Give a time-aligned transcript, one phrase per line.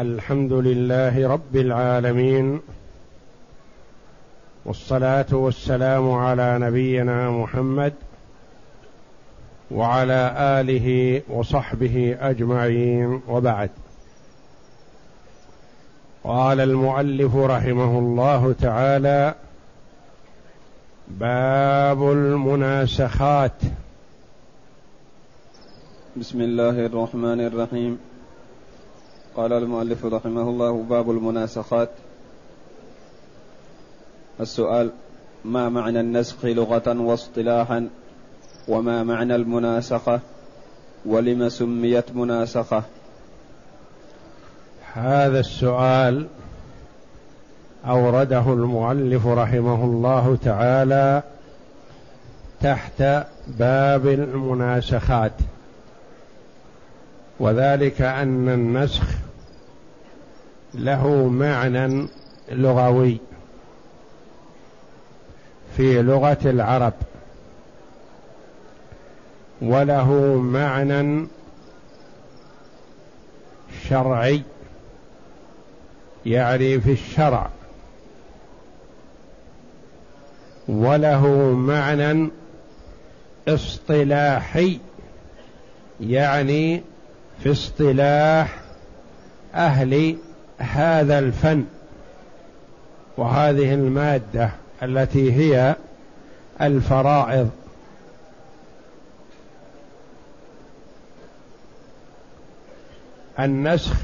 [0.00, 2.60] الحمد لله رب العالمين
[4.64, 7.92] والصلاة والسلام على نبينا محمد
[9.70, 13.70] وعلى آله وصحبه أجمعين وبعد.
[16.24, 19.34] قال المؤلف رحمه الله تعالى
[21.08, 23.62] باب المناسخات.
[26.16, 28.09] بسم الله الرحمن الرحيم.
[29.36, 31.88] قال المؤلف رحمه الله باب المناسخات.
[34.40, 34.90] السؤال
[35.44, 37.88] ما معنى النسخ لغة واصطلاحا؟
[38.68, 40.20] وما معنى المناسخة؟
[41.06, 42.82] ولم سميت مناسخة؟
[44.94, 46.26] هذا السؤال
[47.86, 51.22] أورده المؤلف رحمه الله تعالى
[52.60, 53.02] تحت
[53.58, 55.32] باب المناسخات.
[57.40, 59.04] وذلك أن النسخ
[60.74, 62.06] له معنى
[62.52, 63.18] لغوي
[65.76, 66.92] في لغة العرب
[69.62, 71.26] وله معنى
[73.88, 74.42] شرعي
[76.26, 77.50] يعني في الشرع
[80.68, 82.30] وله معنى
[83.48, 84.78] اصطلاحي
[86.00, 86.82] يعني
[87.42, 88.60] في اصطلاح
[89.54, 90.16] أهل
[90.58, 91.64] هذا الفن
[93.16, 94.50] وهذه المادة
[94.82, 95.76] التي هي
[96.60, 97.50] الفرائض.
[103.40, 103.96] النسخ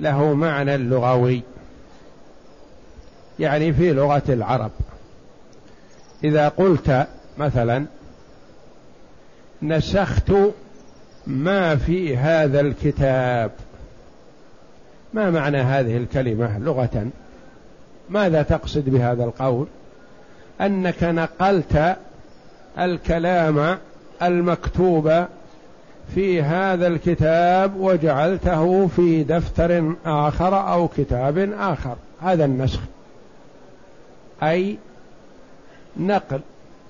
[0.00, 1.42] له معنى لغوي
[3.38, 4.70] يعني في لغة العرب.
[6.24, 7.06] إذا قلت
[7.38, 7.86] مثلا
[9.62, 10.32] نسخت
[11.26, 13.50] ما في هذا الكتاب.
[15.14, 17.06] ما معنى هذه الكلمة لغة؟
[18.10, 19.66] ماذا تقصد بهذا القول؟
[20.60, 21.96] أنك نقلت
[22.78, 23.78] الكلام
[24.22, 25.24] المكتوب
[26.14, 31.96] في هذا الكتاب وجعلته في دفتر آخر أو كتاب آخر.
[32.22, 32.80] هذا النسخ.
[34.42, 34.78] أي
[35.96, 36.40] نقل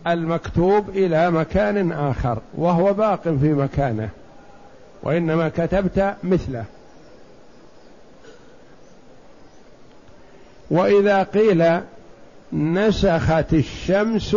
[0.06, 4.08] المكتوب إلى مكان آخر وهو باق في مكانه.
[5.04, 6.65] وإنما كتبت مثله.
[10.70, 11.81] وإذا قيل
[12.53, 14.37] نسخت الشمس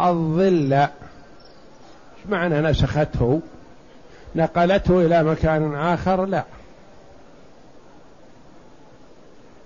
[0.00, 0.90] الظل إيش
[2.28, 3.40] معنى نسخته؟
[4.34, 6.44] نقلته إلى مكان آخر؟ لا.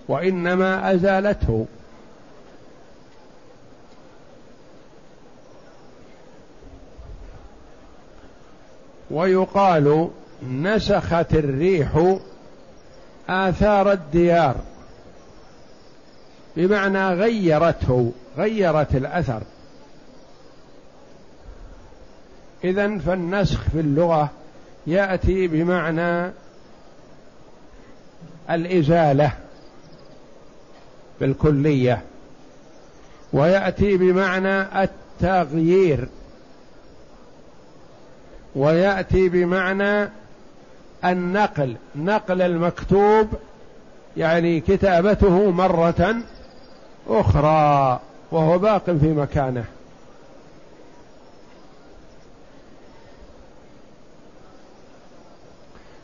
[0.07, 1.65] وإنما أزالته.
[9.11, 10.09] ويقال
[10.49, 12.17] نسخت الريح
[13.29, 14.55] آثار الديار.
[16.57, 19.41] بمعنى غيرته غيرت الأثر.
[22.63, 24.29] إذا فالنسخ في اللغة
[24.87, 26.31] يأتي بمعنى
[28.49, 29.31] الإزالة
[31.19, 32.01] بالكلية
[33.33, 36.07] ويأتي بمعنى التغيير.
[38.55, 40.09] ويأتي بمعنى
[41.05, 43.27] النقل نقل المكتوب
[44.17, 46.15] يعني كتابته مرة
[47.09, 47.99] أخرى
[48.31, 49.65] وهو باق في مكانه.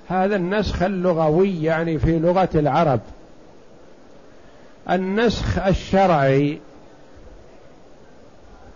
[0.10, 3.00] هذا النسخ اللغوي يعني في لغة العرب.
[4.90, 6.60] النسخ الشرعي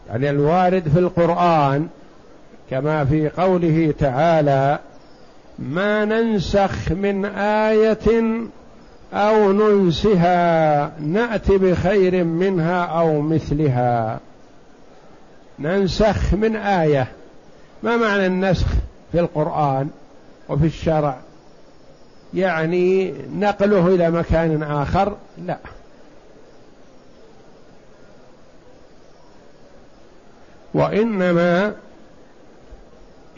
[0.10, 1.90] يعني الوارد في القرآن
[2.70, 4.80] كما في قوله تعالى
[5.60, 8.48] ما ننسخ من آية
[9.14, 14.20] أو ننسها نات بخير منها أو مثلها.
[15.60, 17.08] ننسخ من آية.
[17.84, 18.68] ما معنى النسخ
[19.12, 19.90] في القرآن
[20.50, 21.18] وفي الشرع؟
[22.34, 25.58] يعني نقله إلى مكان آخر؟ لا.
[30.74, 31.74] وإنما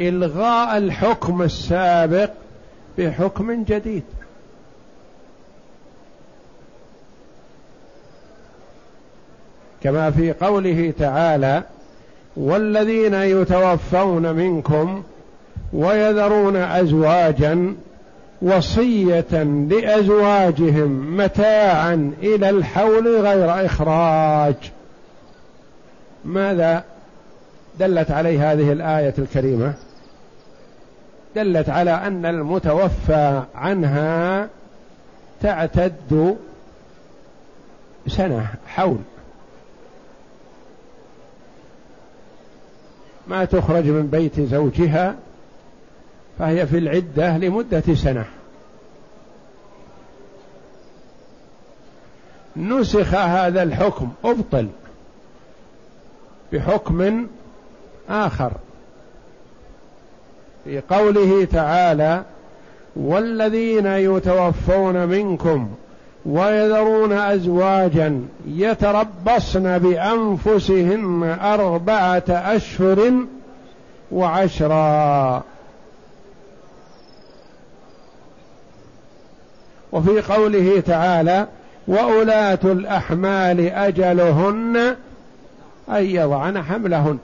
[0.01, 2.29] إلغاء الحكم السابق
[2.97, 4.03] بحكم جديد.
[9.83, 11.63] كما في قوله تعالى
[12.37, 15.03] والذين يتوفون منكم
[15.73, 17.75] ويذرون أزواجا
[18.41, 24.55] وصية لأزواجهم متاعا إلى الحول غير إخراج.
[26.25, 26.83] ماذا
[27.79, 29.73] دلت عليه هذه الآية الكريمة؟
[31.37, 34.49] دلت على أن المتوفى عنها
[35.41, 36.37] تعتد
[38.07, 38.97] سنة حول.
[43.27, 45.15] ما تخرج من بيت زوجها
[46.39, 48.25] فهي في العدة لمدة سنة.
[52.57, 54.67] نسخ هذا الحكم أبطل
[56.53, 57.27] بحكم
[58.09, 58.51] آخر.
[60.67, 62.23] في قوله تعالى
[62.95, 65.69] والذين يتوفون منكم
[66.25, 73.13] ويذرون أزواجا يتربصن بأنفسهن أربعة أشهر
[74.11, 75.43] وعشرا.
[79.91, 81.47] وفي قوله تعالى
[81.87, 84.95] وأولات الأحمال أجلهن
[85.89, 87.17] أن يضعن حملهن.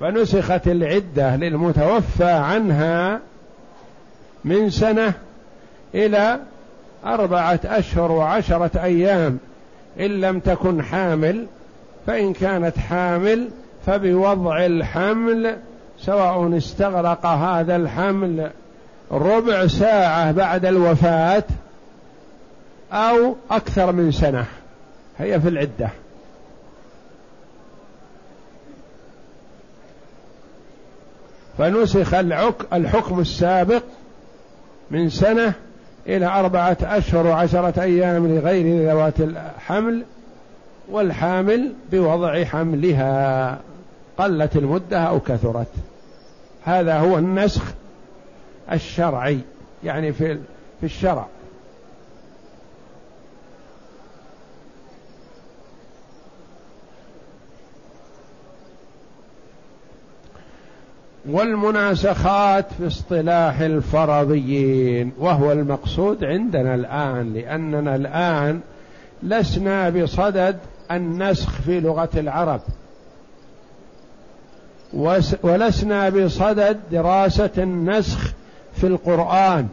[0.00, 3.20] فنسخت العدة للمتوفى عنها
[4.44, 5.12] من سنة
[5.94, 6.40] إلى
[7.04, 9.38] أربعة أشهر وعشرة أيام.
[10.00, 11.46] إن لم تكن حامل
[12.06, 13.48] فإن كانت حامل
[13.86, 15.56] فبوضع الحمل
[15.98, 18.50] سواء استغرق هذا الحمل
[19.12, 21.44] ربع ساعة بعد الوفاة
[22.92, 24.44] أو أكثر من سنة.
[25.18, 25.88] هي في العدة.
[31.60, 32.14] فنسخ
[32.72, 33.82] الحكم السابق
[34.90, 35.52] من سنة
[36.06, 40.04] إلى أربعة أشهر وعشرة أيام لغير ذوات الحمل
[40.90, 43.58] والحامل بوضع حملها.
[44.18, 45.72] قلت المدة أو كثرت.
[46.64, 47.62] هذا هو النسخ
[48.72, 49.38] الشرعي
[49.84, 50.38] يعني في
[50.82, 51.26] الشرع.
[61.28, 68.60] والمناسخات في اصطلاح الفرضيين وهو المقصود عندنا الآن لأننا الآن
[69.22, 70.58] لسنا بصدد
[70.90, 72.60] النسخ في لغة العرب.
[75.42, 78.32] ولسنا بصدد دراسة النسخ
[78.74, 79.68] في القرآن.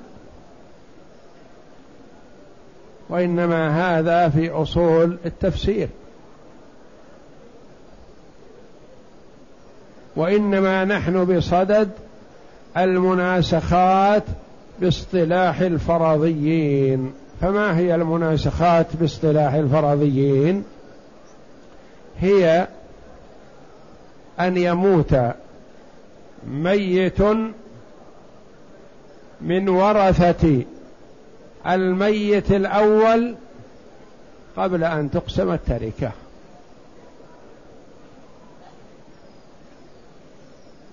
[3.10, 5.90] وإنما هذا في أصول التفسير.
[10.18, 11.90] وإنما نحن بصدد
[12.78, 14.24] المناسخات
[14.82, 17.14] باصطلاح الفرضيين.
[17.42, 20.64] فما هي المناسخات باصطلاح الفرضيين؟
[22.20, 22.68] هي
[24.40, 25.16] أن يموت
[26.48, 27.22] ميت
[29.42, 30.62] من ورثة
[31.68, 33.36] الميت الأول
[34.58, 36.12] قبل أن تقسم التركة.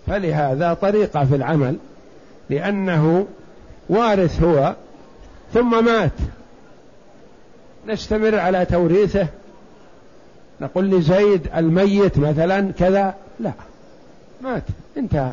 [0.07, 1.77] فلهذا طريقة في العمل
[2.51, 3.27] لأنه
[3.89, 4.75] وارث هو
[5.55, 6.13] ثم مات.
[7.87, 9.27] نستمر على توريثه.
[10.61, 13.53] نقول لزيد الميت مثلا كذا لا
[14.43, 14.63] مات
[14.97, 15.33] انتهى.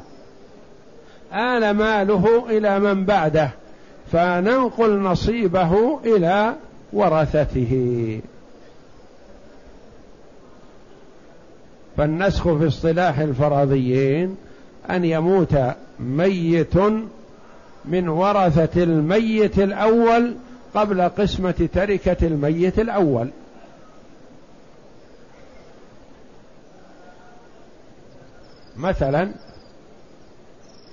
[1.33, 3.49] آل ماله إلى من بعده
[4.11, 6.55] فننقل نصيبه إلى
[6.93, 8.21] ورثته.
[11.97, 14.37] فالنسخ في اصطلاح الفرضيين
[14.89, 15.57] أن يموت
[15.99, 16.77] ميت
[17.85, 20.35] من ورثة الميت الأول
[20.75, 23.29] قبل قسمة تركة الميت الأول.
[28.77, 29.31] مثلا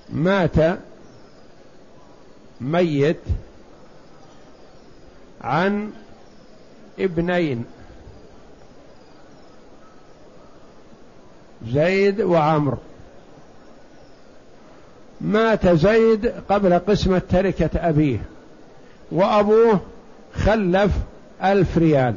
[0.08, 0.78] مات
[2.60, 3.20] ميت
[5.40, 5.90] عن
[6.98, 7.64] ابنين
[11.66, 12.78] زيد وعمرو.
[15.28, 18.18] مات زيد قبل قسمة تركة أبيه
[19.12, 19.80] وأبوه
[20.34, 20.92] خلف
[21.44, 22.14] ألف ريال.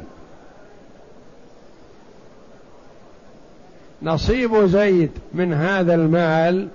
[4.02, 6.68] نصيب زيد من هذا المال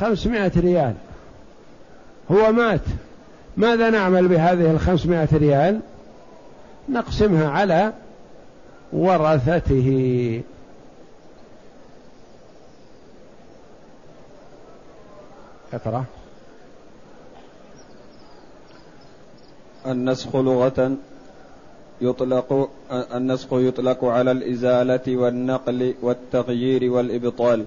[0.00, 0.94] خمسمائة ريال.
[2.32, 2.80] هو مات.
[3.56, 5.80] ماذا نعمل بهذه الخمسمائة ريال؟
[6.88, 7.92] نقسمها على
[8.92, 10.40] ورثته.
[15.72, 16.04] اقرأ.
[19.86, 20.96] النسخ لغة
[22.00, 27.64] يطلق النسخ يطلق على الإزالة والنقل والتغيير والإبطال.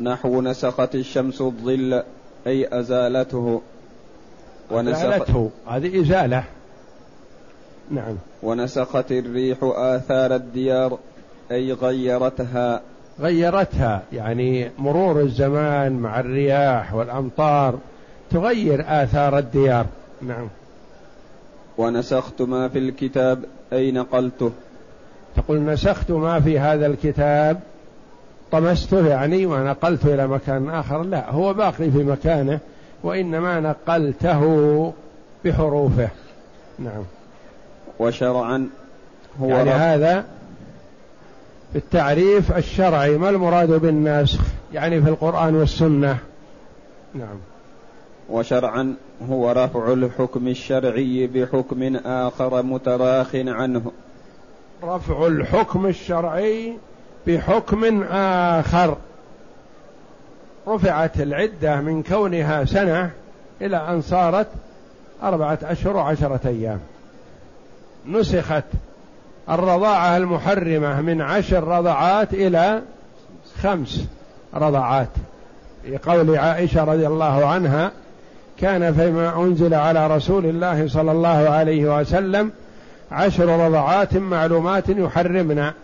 [0.00, 2.02] نحو نسخت الشمس الظل
[2.46, 3.62] أي أزالته.
[4.70, 5.50] أزالته.
[5.66, 6.44] هذه إزالة.
[7.90, 8.16] نعم.
[8.42, 10.98] ونسخت الريح آثار الديار
[11.50, 12.82] أي غيرتها.
[13.20, 17.78] غيرتها يعني مرور الزمان مع الرياح والأمطار
[18.30, 19.86] تغير آثار الديار.
[20.22, 20.48] نعم.
[21.78, 24.52] ونسخت ما في الكتاب أي نقلته
[25.36, 27.60] تقول نسخت ما في هذا الكتاب؟
[28.52, 31.02] طمسته يعني ونقلته إلى مكان آخر.
[31.02, 32.58] لا هو باقي في مكانه
[33.02, 34.92] وإنما نقلته
[35.44, 36.08] بحروفه.
[36.78, 37.02] نعم.
[37.98, 38.68] وشرعا
[39.40, 40.24] هو يعني هذا
[41.76, 44.40] في التعريف الشرعي ما المراد بالناسخ
[44.72, 46.18] يعني في القرآن والسنة.
[47.14, 47.38] نعم.
[48.30, 48.94] وشرعا
[49.30, 53.92] هو رفع الحكم الشرعي بحكم آخر متراخ عنه.
[54.82, 56.72] رفع الحكم الشرعي
[57.26, 58.96] بحكم آخر.
[60.68, 63.10] رفعت العدة من كونها سنة
[63.60, 64.48] إلى أن صارت
[65.22, 66.80] أربعة أشهر وعشرة أيام.
[68.06, 68.64] نسخت
[69.50, 72.82] الرضاعة المحرمة من عشر رضعات إلى
[73.62, 74.04] خمس
[74.54, 75.08] رضعات.
[75.84, 77.90] في قول عائشة رضي الله عنها
[78.60, 82.52] كان فيما أنزل على رسول الله صلى الله عليه وسلم
[83.12, 85.74] عشر رضعات معلومات يحرمنا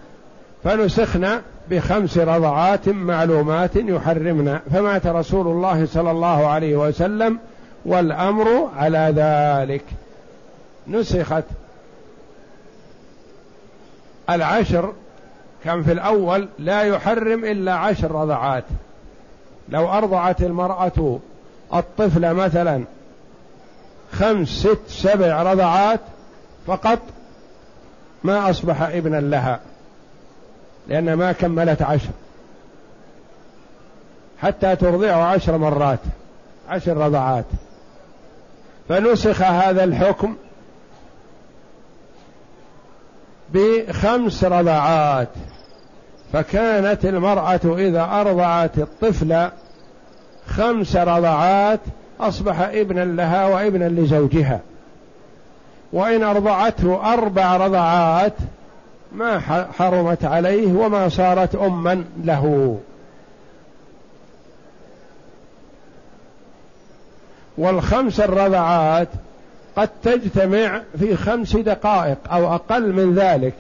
[0.64, 1.40] فنسخنا
[1.70, 4.60] بخمس رضعات معلومات يحرمنا.
[4.72, 7.38] فمات رسول الله صلى الله عليه وسلم
[7.84, 9.84] والأمر على ذلك.
[10.88, 11.44] نسخت
[14.30, 14.92] العشر
[15.64, 18.64] كان في الأول لا يحرم إلا عشر رضعات.
[19.68, 21.18] لو أرضعت المرأة
[21.74, 22.84] الطفل مثلا
[24.12, 26.00] خمس ست سبع رضعات
[26.66, 26.98] فقط
[28.24, 29.60] ما أصبح ابنا لها
[30.88, 32.10] لأن ما كملت عشر.
[34.42, 36.00] حتى ترضعه عشر مرات
[36.68, 37.44] عشر رضعات.
[38.88, 40.36] فنسخ هذا الحكم
[43.54, 45.28] بخمس رضعات
[46.32, 49.48] فكانت المرأة إذا أرضعت الطفل
[50.46, 51.80] خمس رضعات
[52.20, 54.60] أصبح ابنا لها وابنا لزوجها.
[55.92, 58.32] وإن أرضعته أربع رضعات
[59.12, 59.40] ما
[59.78, 62.78] حرمت عليه وما صارت أما له.
[67.58, 69.08] والخمس الرضعات
[69.76, 73.54] قد تجتمع في خمس دقائق أو أقل من ذلك.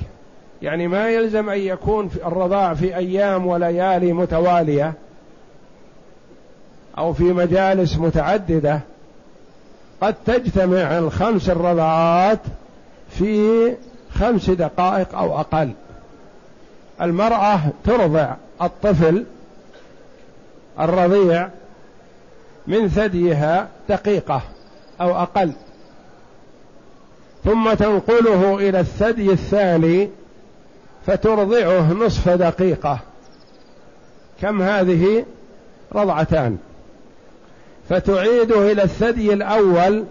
[0.62, 4.92] يعني ما يلزم أن يكون في الرضاع في أيام وليالي متوالية
[6.98, 8.80] أو في مجالس متعددة.
[10.00, 12.40] قد تجتمع الخمس الرضعات
[13.10, 13.74] في
[14.14, 15.72] خمس دقائق أو أقل.
[17.02, 19.24] المرأة ترضع الطفل
[20.80, 21.48] الرضيع
[22.66, 24.42] من ثديها دقيقة
[25.00, 25.52] أو أقل.
[27.44, 30.10] ثم تنقله إلى الثدي الثاني
[31.06, 32.98] فترضعه نصف دقيقة.
[34.42, 35.24] كم هذه؟
[35.94, 36.58] رضعتان.
[37.88, 40.04] فتعيده إلى الثدي الأول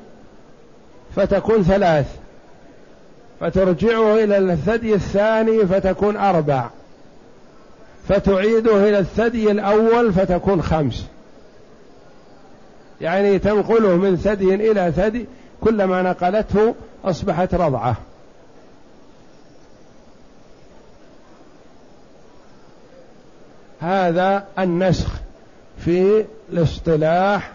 [1.15, 2.05] فتكون ثلاث.
[3.39, 6.69] فترجعه إلى الثدي الثاني فتكون أربع.
[8.07, 11.05] فتعيده إلى الثدي الأول فتكون خمس.
[13.01, 15.25] يعني تنقله من ثدي إلى ثدي
[15.61, 17.95] كلما نقلته أصبحت رضعة.
[23.79, 25.09] هذا النسخ
[25.77, 27.51] في الاصطلاح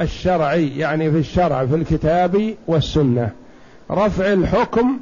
[0.00, 3.30] الشرعي يعني في الشرع في الكتاب والسنة.
[3.90, 4.98] رفع الحكم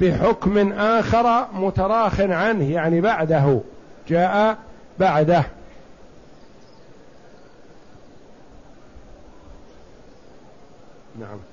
[0.00, 3.60] بحكم آخر متراخ عنه يعني بعده.
[4.08, 4.56] جاء
[4.98, 5.44] بعده.
[11.20, 11.51] نعم.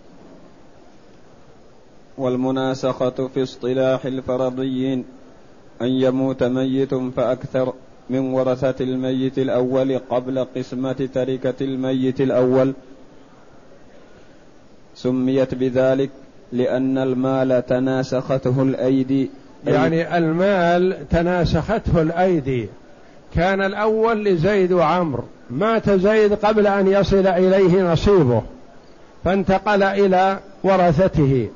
[2.19, 5.05] والمناسخة في اصطلاح الفرضيين
[5.81, 7.73] أن يموت ميت فأكثر
[8.09, 12.73] من ورثة الميت الأول قبل قسمة تركة الميت الأول.
[14.95, 16.09] سميت بذلك
[16.51, 19.29] لأن المال تناسخته الأيدي.
[19.67, 22.67] يعني المال تناسخته الأيدي.
[23.35, 25.23] كان الأول لزيد وعمر.
[25.49, 28.41] مات زيد قبل أن يصل إليه نصيبه
[29.23, 31.49] فانتقل إلى ورثته.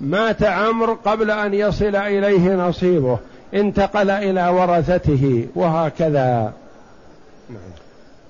[0.00, 3.18] مات عمرو قبل أن يصل إليه نصيبه
[3.54, 6.52] انتقل إلى ورثته وهكذا.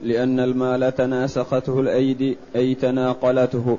[0.02, 3.78] لأن المال تناسخته الأيدي أي تناقلته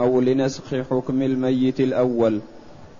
[0.00, 2.40] أو لنسخ حكم الميت الأول.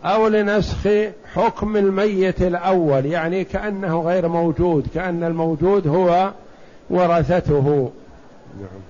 [0.05, 0.88] أو لنسخ
[1.35, 6.31] حكم الميت الأول يعني كأنه غير موجود كأن الموجود هو
[6.91, 7.91] ورثته.
[8.61, 8.81] نعم.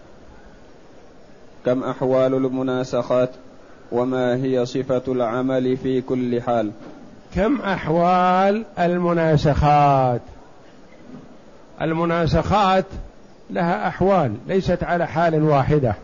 [1.66, 3.30] كم أحوال المناسخات؟
[3.92, 6.70] وما هي صفة العمل في كل حال.
[7.34, 10.20] كم أحوال المناسخات؟
[11.82, 12.84] المناسخات
[13.50, 15.94] لها أحوال ليست على حال واحدة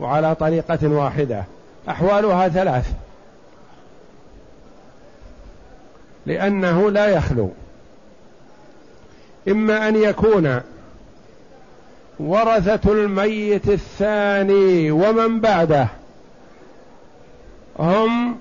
[0.00, 1.44] وعلى طريقة واحدة.
[1.88, 2.92] أحوالها ثلاث.
[6.26, 7.50] لأنه لا يخلو.
[9.48, 10.60] إما أن يكون
[12.20, 15.88] ورثة الميت الثاني ومن بعده.
[17.80, 18.36] هم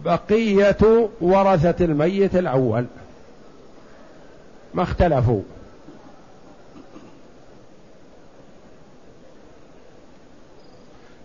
[0.00, 2.86] بقية ورثة الميت الأول.
[4.74, 5.40] ما اختلفوا.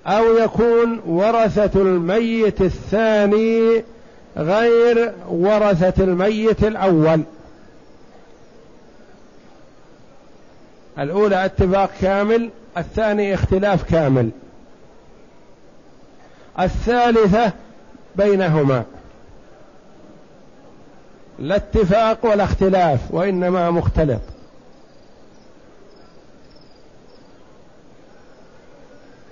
[0.05, 3.83] أو يكون ورثة الميت الثاني
[4.37, 7.21] غير ورثة الميت الأول.
[10.99, 14.29] الأولى اتفاق كامل الثاني اختلاف كامل.
[16.59, 17.51] الثالثة
[18.15, 18.83] بينهما.
[21.39, 24.21] لا اتفاق ولا اختلاف وإنما مختلط.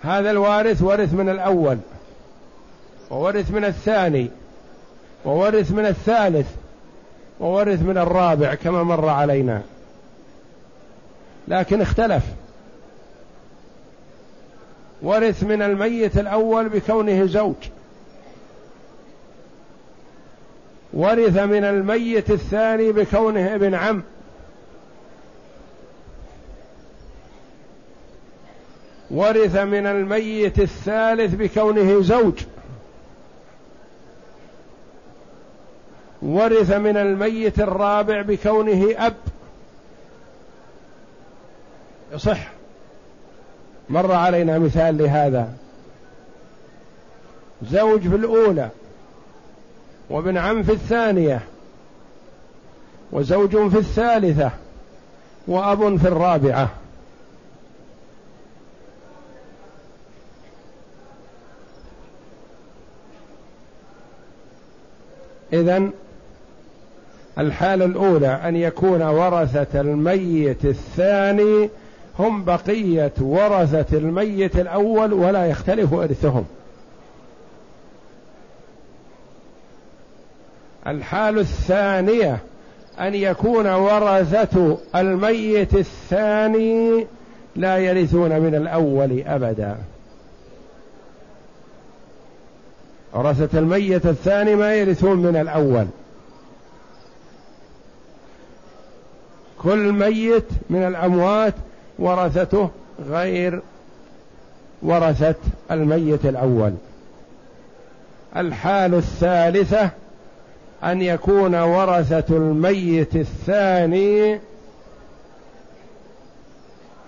[0.02, 1.78] هذا الوارث ورث من الأول
[3.10, 4.30] وورث من الثاني
[5.26, 6.48] وورث من الثالث
[7.40, 9.62] وورث من الرابع كما مر علينا.
[11.48, 12.24] لكن اختلف.
[15.02, 17.56] ورث من الميت الأول بكونه زوج.
[20.94, 24.04] ورث من الميت الثاني بكونه ابن عم.
[29.12, 32.44] ورث من الميت الثالث بكونه زوج.
[36.22, 39.16] ورث من الميت الرابع بكونه أب.
[42.14, 42.57] يصح.
[43.90, 45.54] مر علينا مثال لهذا.
[47.72, 48.70] زوج في الأولى
[50.10, 51.42] وابن عم في الثانية
[53.12, 54.52] وزوج في الثالثة
[55.48, 56.70] وأب في الرابعة.
[65.54, 65.92] إذن
[67.40, 71.70] الحالة الأولى أن يكون ورثة الميت الثاني
[72.20, 76.46] هم بقية ورثة الميت الأول ولا يختلف إرثهم.
[80.88, 82.40] الحال الثانية
[83.00, 87.08] أن يكون ورثة الميت الثاني
[87.56, 89.78] لا يرثون من الأول أبدا.
[93.14, 95.86] ورثة الميت الثاني ما يرثون من الأول.
[99.64, 101.54] كل ميت من الأموات
[102.00, 102.70] ورثته
[103.10, 103.62] غير
[104.82, 105.36] ورثة
[105.72, 106.74] الميت الأول.
[108.36, 109.90] الحال الثالثة
[110.84, 114.40] أن يكون ورثة الميت الثاني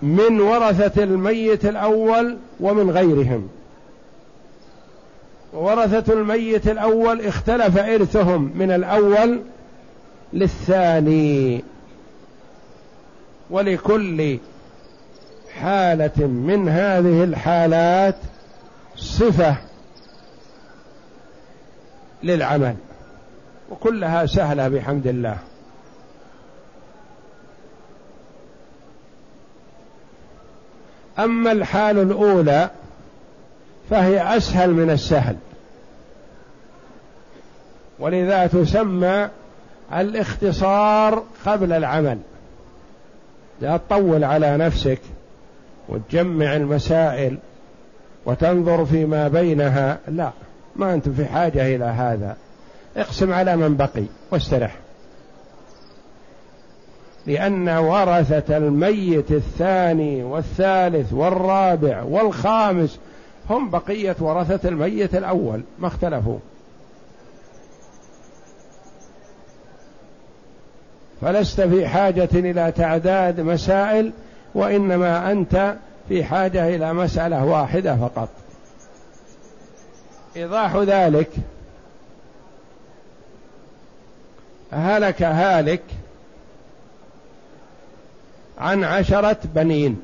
[0.02, 3.48] من ورثة الميت الأول ومن غيرهم.
[5.52, 9.40] ورثة الميت الأول اختلف إرثهم من الأول
[10.32, 11.64] للثاني.
[13.50, 14.38] ولكل
[15.62, 18.16] حالة من هذه الحالات
[18.96, 19.56] صفة
[22.22, 22.76] للعمل
[23.70, 25.38] وكلها سهلة بحمد الله.
[31.18, 32.70] أما الحال الأولى
[33.90, 35.36] فهي أسهل من السهل
[37.98, 39.28] ولذا تسمى
[39.94, 42.18] الاختصار قبل العمل.
[43.60, 45.00] لا تطول على نفسك.
[45.90, 47.38] وتجمع المسائل
[48.26, 50.30] وتنظر فيما بينها لا
[50.76, 52.36] ما أنت في حاجة إلى هذا.
[52.96, 54.76] اقسم على من بقي واسترح.
[57.26, 62.98] لأن ورثة الميت الثاني والثالث والرابع والخامس
[63.50, 66.38] هم بقية ورثة الميت الأول ما اختلفوا.
[71.20, 74.12] فلست في حاجة إلى تعداد مسائل
[74.54, 75.76] وإنما أنت
[76.08, 78.28] في حاجة إلى مسألة واحدة فقط.
[80.36, 81.30] إيضاح ذلك
[84.72, 85.82] هلك هالك
[88.58, 90.00] عن عشرة بنين.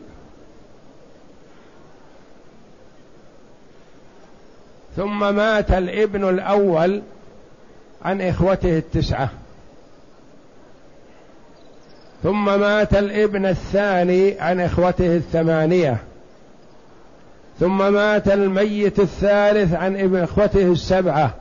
[4.96, 7.02] ثم مات الابن الأول
[8.02, 9.30] عن إخوته التسعة.
[12.22, 15.96] ثم مات الابن الثاني عن إخوته الثمانية.
[17.60, 21.34] ثم مات الميت الثالث عن ابن إخوته السبعة.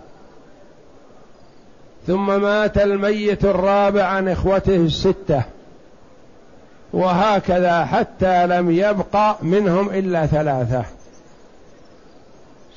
[2.07, 5.41] ثم مات الميت الرابع عن إخوته الستة.
[6.93, 10.85] وهكذا حتى لم يبق منهم إلا ثلاثة.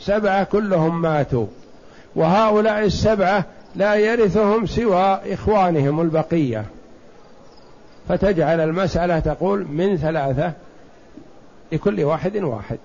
[0.00, 1.46] سبعة كلهم ماتوا.
[2.16, 3.44] وهؤلاء السبعة
[3.76, 6.64] لا يرثهم سوى إخوانهم البقية.
[8.08, 10.52] فتجعل المسألة تقول من ثلاثة
[11.72, 12.78] لكل واحد واحد.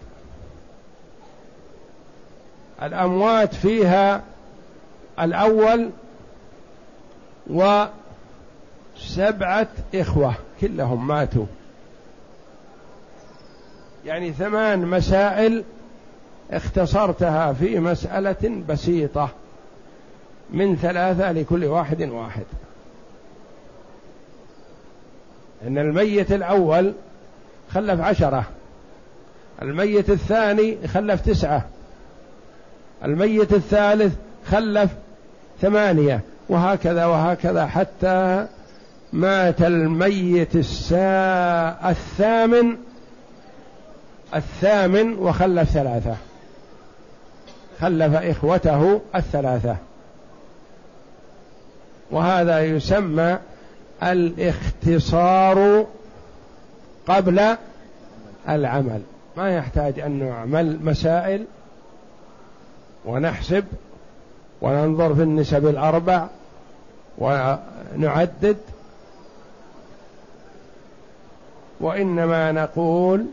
[2.84, 4.24] الأموات فيها
[5.20, 5.90] الأول
[7.48, 11.46] وسبعة إخوة كلهم ماتوا.
[14.06, 15.64] يعني ثمان مسائل
[16.52, 19.30] اختصرتها في مسألة بسيطة.
[20.50, 22.46] من ثلاثة لكل واحد واحد.
[25.68, 26.94] إن الميت الأول
[27.74, 28.44] خلف عشرة.
[29.62, 31.66] الميت الثاني خلف تسعة.
[33.04, 34.14] الميت الثالث
[34.52, 34.92] خلف
[35.62, 36.20] ثمانية.
[36.50, 38.48] وهكذا وهكذا حتى
[39.14, 42.78] مات الميت الساء الثامن
[44.36, 46.16] الثامن وخلف ثلاثة.
[47.80, 49.76] خلف إخوته الثلاثة.
[52.12, 53.38] وهذا يسمى
[54.12, 55.86] الاختصار
[57.08, 57.56] قبل
[58.50, 59.02] العمل.
[59.38, 61.46] ما يحتاج أن نعمل مسائل
[63.06, 63.66] ونحسب
[64.62, 66.28] وننظر في النسب الأربع
[67.18, 68.58] ونعدد.
[71.80, 73.26] وإنما نقول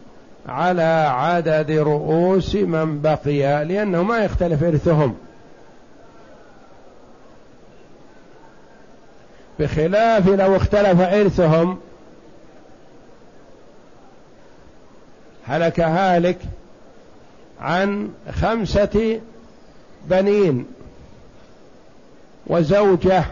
[0.49, 5.17] على عدد رؤوس من بقي لأنه ما يختلف إرثهم.
[9.61, 11.79] بخلاف لو اختلف إرثهم
[15.47, 16.39] هلك هالك
[17.61, 19.21] عن خمسة
[20.05, 20.67] بنين
[22.47, 23.25] وزوجة.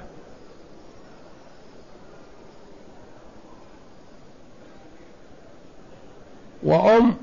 [6.63, 7.17] وأم.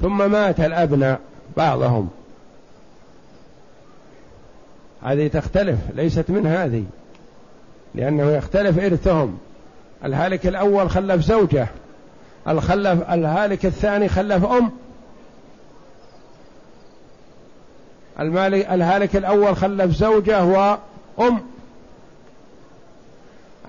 [0.00, 1.20] ثم مات الأبناء
[1.56, 2.17] بعضهم.
[5.02, 6.84] هذه تختلف ليست من هذه
[7.94, 9.38] لأنه يختلف إرثهم.
[10.04, 11.68] الهالك الأول خلف زوجة
[12.48, 14.70] الخلف الهالك الثاني خلف أم.
[18.20, 21.40] المالك الهالك الأول خلف زوجة وأم.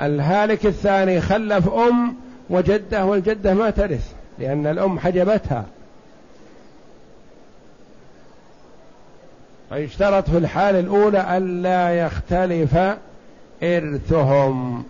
[0.02, 2.16] الهالك الثاني خلف أم
[2.50, 5.66] وجدة والجدة ما ترث لأن الأم حجبتها.
[9.70, 12.78] فيشترط في الحالة الأولى ألا يختلف
[13.64, 14.84] إرثهم.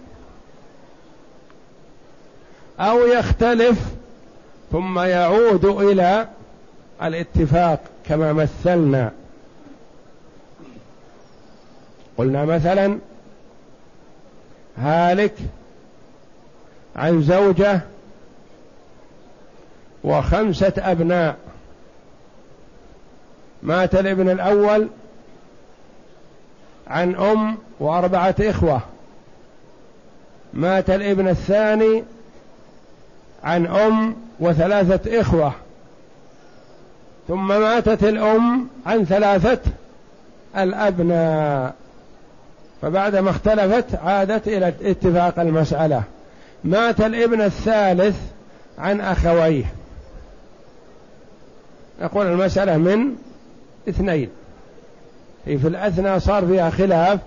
[2.79, 3.79] أو يختلف
[4.71, 6.27] ثم يعود إلى
[7.03, 9.11] الاتفاق كما مثلنا.
[12.17, 12.99] قلنا مثلا
[14.77, 15.33] هالك
[16.95, 17.81] عن زوجة
[20.03, 21.37] وخمسة أبناء.
[23.63, 24.87] مات الابن الأول
[26.87, 28.81] عن أم وأربعة إخوة.
[30.53, 32.03] مات الابن الثاني
[33.43, 35.53] عن أم وثلاثة إخوة.
[37.27, 39.59] ثم ماتت الأم عن ثلاثة
[40.57, 41.73] الأبناء.
[42.81, 46.03] فبعدما اختلفت عادت إلى اتفاق المسألة.
[46.63, 48.17] مات الابن الثالث
[48.77, 49.65] عن أخويه.
[52.01, 53.15] نقول المسألة من
[53.89, 54.29] اثنين.
[55.45, 57.19] في الأثنى صار فيها خلاف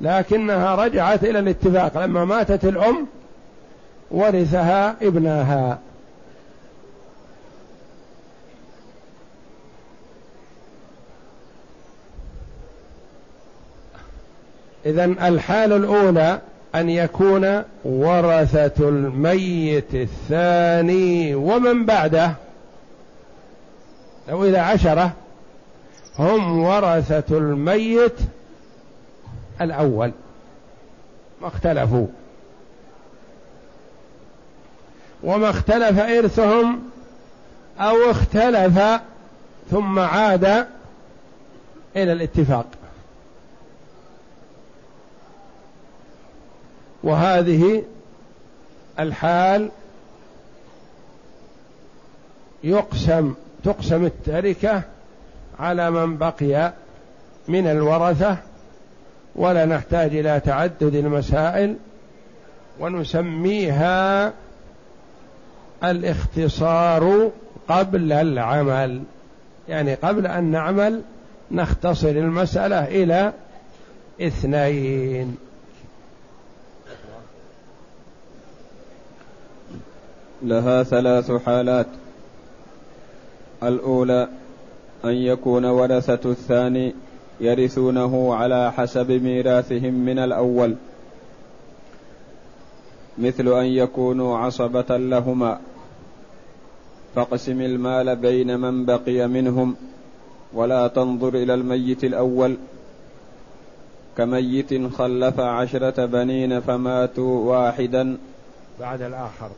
[0.00, 1.98] لكنها رجعت إلى الاتفاق.
[2.04, 3.06] لما ماتت الأم
[4.10, 5.78] ورثها ابنها.
[14.86, 16.40] إذا الحال الأولى
[16.74, 22.32] أن يكون ورثة الميت الثاني ومن بعده
[24.28, 25.12] لو إذا عشرة.
[26.18, 28.16] هم ورثة الميت
[29.60, 30.12] الأول.
[31.42, 32.06] ما اختلفوا.
[35.22, 36.90] وما اختلف إرثهم
[37.78, 39.00] أو اختلف
[39.70, 40.44] ثم عاد
[41.96, 42.66] إلى الاتفاق.
[47.02, 47.84] وهذه
[48.98, 49.70] الحال
[52.64, 54.82] يقسم تقسم التركة
[55.58, 56.72] على من بقي
[57.48, 58.36] من الورثة
[59.36, 61.76] ولا نحتاج إلى تعدد المسائل
[62.80, 64.32] ونسميها
[65.84, 67.30] الاختصار
[67.68, 69.02] قبل العمل.
[69.68, 71.02] يعني قبل أن نعمل
[71.50, 73.32] نختصر المسألة إلى
[74.20, 75.36] اثنين.
[80.42, 81.86] لها ثلاث حالات.
[83.62, 84.28] الأولى
[85.04, 86.94] أن يكون ورثة الثاني
[87.40, 90.76] يرثونه على حسب ميراثهم من الأول
[93.18, 95.58] مثل أن يكونوا عصبة لهما.
[97.14, 99.76] فاقسم المال بين من بقي منهم
[100.52, 102.56] ولا تنظر إلى الميت الأول.
[104.16, 108.16] كميت خلف عشرة بنين فماتوا واحدا.
[108.80, 109.50] بعد الآخر.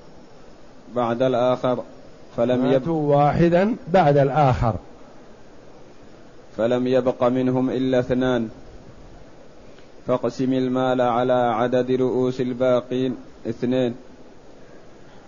[0.96, 1.82] بعد الآخر
[2.36, 4.74] فلم ماتوا واحدا بعد الآخر.
[6.56, 8.48] فلم يبق منهم إلا اثنان.
[10.06, 13.16] فاقسم المال على عدد رؤوس الباقين
[13.48, 13.94] اثنين.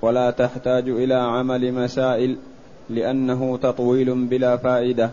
[0.02, 2.36] ولا تحتاج إلى عمل مسائل
[2.90, 5.10] لأنه تطويل بلا فائدة.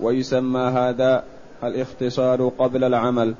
[0.00, 1.24] ويسمى هذا
[1.64, 3.34] الاختصار قبل العمل.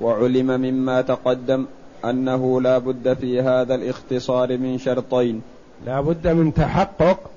[0.00, 1.66] وعلم مما تقدم
[2.04, 5.42] أنه لا بد في هذا الاختصار من شرطين.
[5.86, 7.30] لا بد من تحقق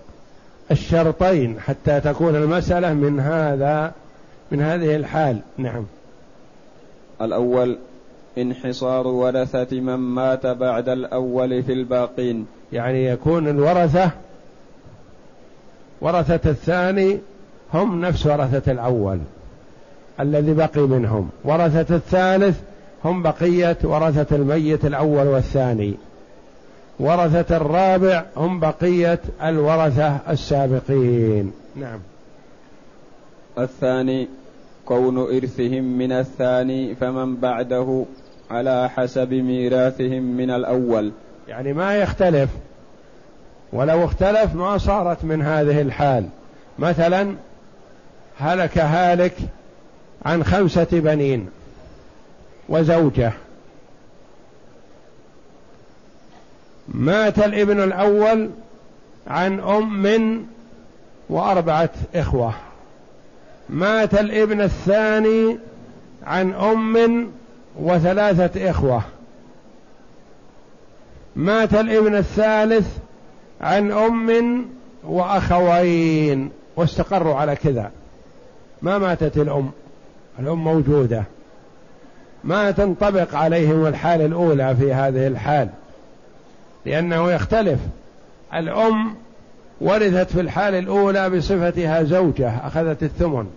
[0.72, 3.92] الشرطين حتى تكون المسألة من هذا
[4.52, 5.40] من هذه الحال.
[5.58, 5.86] نعم.
[7.22, 7.78] الأول
[8.38, 12.46] انحصار ورثة من مات بعد الأول في الباقين.
[12.74, 14.12] يعني يكون الورثة
[16.02, 17.20] ورثة الثاني
[17.74, 19.20] هم نفس ورثة الأول
[20.20, 21.30] الذي بقي منهم.
[21.44, 22.60] ورثة الثالث
[23.06, 25.94] هم بقية ورثة الميت الأول والثاني.
[27.00, 31.52] ورثة الرابع هم بقية الورثة السابقين.
[31.76, 32.00] نعم.
[33.58, 34.28] الثاني
[34.86, 38.06] كون إرثهم من الثاني فمن بعده
[38.52, 41.12] على حسب ميراثهم من الأول.
[41.48, 42.50] يعني ما يختلف.
[43.74, 46.26] ولو اختلف ما صارت من هذه الحال.
[46.80, 47.36] مثلا
[48.38, 49.34] هلك هالك
[50.26, 51.50] عن خمسة بنين
[52.70, 53.32] وزوجة.
[56.88, 58.50] مات الابن الأول
[59.28, 60.46] عن أم
[61.30, 62.54] وأربعة إخوة.
[63.70, 65.58] مات الابن الثاني
[66.24, 67.28] عن أم
[67.80, 69.02] وثلاثة إخوة.
[71.36, 72.88] مات الابن الثالث
[73.62, 74.66] عن أم
[75.04, 76.52] وأخوين.
[76.76, 77.92] واستقروا على كذا.
[78.82, 79.72] ما ماتت الأم.
[80.40, 81.24] الأم موجودة.
[82.44, 85.70] ما تنطبق عليهم الحالة الأولى في هذه الحال.
[86.86, 87.80] لأنه يختلف.
[88.54, 89.16] الأم
[89.82, 93.48] ورثت في الحال الأولى بصفتها زوجة أخذت الثمن.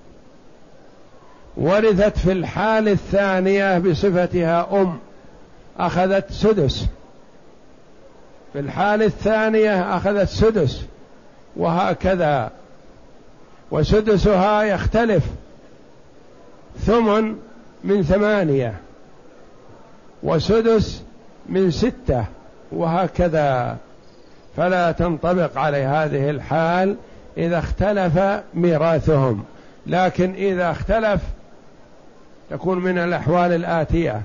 [1.57, 4.99] ورثت في الحال الثانية بصفتها أم
[5.79, 6.87] أخذت سدس.
[8.53, 10.83] في الحال الثانية أخذت سدس
[11.57, 12.51] وهكذا.
[13.71, 15.25] وسدسها يختلف.
[16.79, 17.37] ثمن
[17.85, 18.75] من ثمانية
[20.23, 21.03] وسدس
[21.49, 22.25] من ستة.
[22.73, 23.77] وهكذا.
[24.57, 26.97] فلا تنطبق على هذه الحال
[27.37, 29.45] إذا اختلف ميراثهم.
[29.87, 31.21] لكن إذا اختلف
[32.51, 34.23] تكون من الأحوال الآتية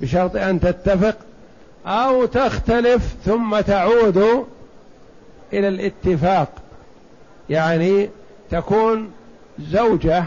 [0.00, 1.16] بشرط أن تتفق
[1.86, 4.46] أو تختلف ثم تعود
[5.52, 6.48] إلى الاتفاق.
[7.50, 8.08] يعني
[8.50, 9.10] تكون
[9.60, 10.24] زوجة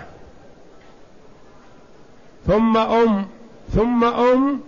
[2.48, 3.26] ثم أم
[3.74, 4.60] ثم أم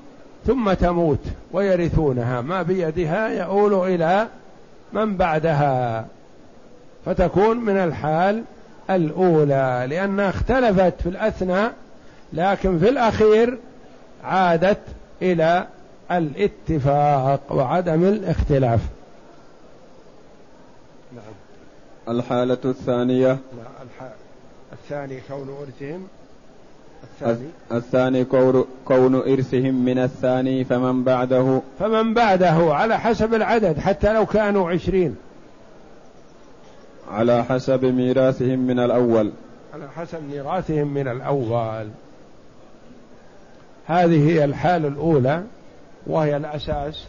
[0.47, 1.19] ثم تموت
[1.51, 2.41] ويرثونها.
[2.41, 4.27] ما بيدها يؤول إلى
[4.93, 6.05] من بعدها
[7.05, 8.43] فتكون من الحال
[8.89, 11.73] الأولى لأنها اختلفت في الأثناء
[12.33, 13.57] لكن في الأخير
[14.23, 14.79] عادت
[15.21, 15.67] إلى
[16.11, 18.79] الاتفاق وعدم الاختلاف.
[21.15, 22.17] نعم.
[22.17, 23.37] الحالة الثانية.
[24.73, 26.07] الثاني كون ورثهم
[27.21, 34.13] الثاني؟ الثاني كون, كون إرثهم من الثاني فمن بعده؟ فمن بعده على حسب العدد حتى
[34.13, 35.15] لو كانوا عشرين.
[37.11, 39.31] على حسب ميراثهم من الأول.
[39.73, 41.87] على حسب ميراثهم من الأول.
[43.85, 45.43] هذه هي الحال الأولى
[46.07, 47.05] وهي الأساس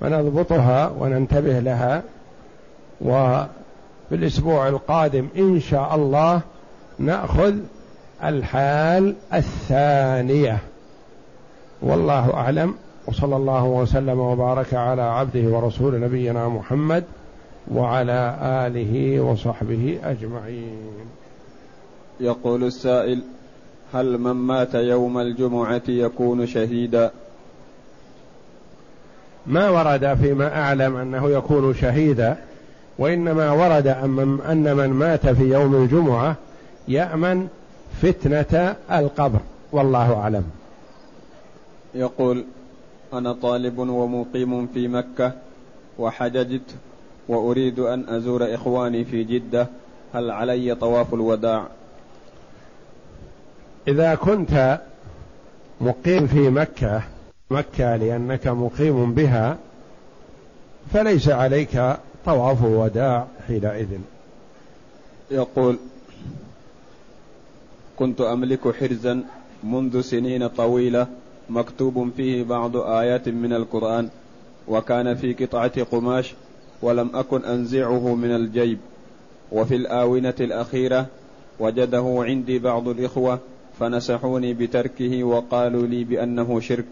[0.00, 2.02] فنضبطها وننتبه لها.
[3.00, 3.46] وفي
[4.12, 6.40] الأسبوع القادم إن شاء الله
[6.98, 7.54] نأخذ
[8.24, 10.58] الحال الثانية.
[11.82, 12.74] والله أعلم.
[13.06, 17.04] وصلى الله وسلم وبارك على عبده ورسول نبينا محمد
[17.72, 21.08] وعلى آله وصحبه أجمعين.
[22.20, 23.22] يقول السائل
[23.94, 27.10] هل من مات يوم الجمعة يكون شهيدا؟
[29.46, 32.36] ما ورد فيما أعلم أنه يكون شهيدا
[32.98, 33.86] وإنما ورد
[34.48, 36.36] أن من مات في يوم الجمعة
[36.88, 37.48] يأمن
[38.02, 39.38] فتنة القبر
[39.72, 40.44] والله أعلم.
[41.94, 42.44] يقول
[43.12, 45.32] أنا طالب ومقيم في مكة
[45.98, 46.74] وحججت
[47.28, 49.66] وأريد أن أزور إخواني في جدة.
[50.14, 51.66] هل علي طواف الوداع؟
[53.88, 54.80] إذا كنت
[55.80, 57.02] مقيم في مكة
[57.50, 59.56] مكة لأنك مقيم بها
[60.92, 61.82] فليس عليك
[62.26, 63.88] طواف الوداع حينئذ.
[65.30, 65.78] يقول
[67.98, 69.24] كنت أملك حرزا
[69.64, 71.06] منذ سنين طويلة
[71.50, 74.08] مكتوب فيه بعض آيات من القرآن
[74.68, 76.34] وكان في قطعة قماش
[76.82, 78.78] ولم أكن أنزعه من الجيب.
[79.52, 81.06] وفي الآونة الأخيرة
[81.60, 83.38] وجده عندي بعض الإخوة
[83.80, 86.84] فنصحوني بتركه وقالوا لي بأنه شرك.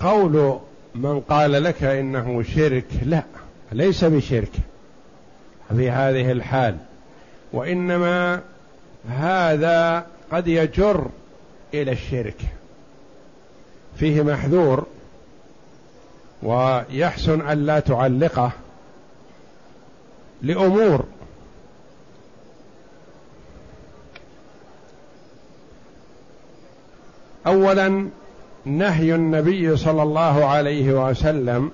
[0.00, 0.58] قول
[0.94, 3.22] من قال لك إنه شرك لا
[3.72, 4.52] ليس بشرك.
[5.76, 6.76] في هذه الحال
[7.52, 8.42] وإنما
[9.08, 11.06] هذا قد يجر
[11.74, 12.36] إلى الشرك.
[13.96, 14.86] فيه محذور
[16.42, 18.52] ويحسن ألا تعلقه
[20.42, 21.04] لأمور.
[27.46, 28.08] اولا
[28.64, 31.70] نهي النبي صلى الله عليه وسلم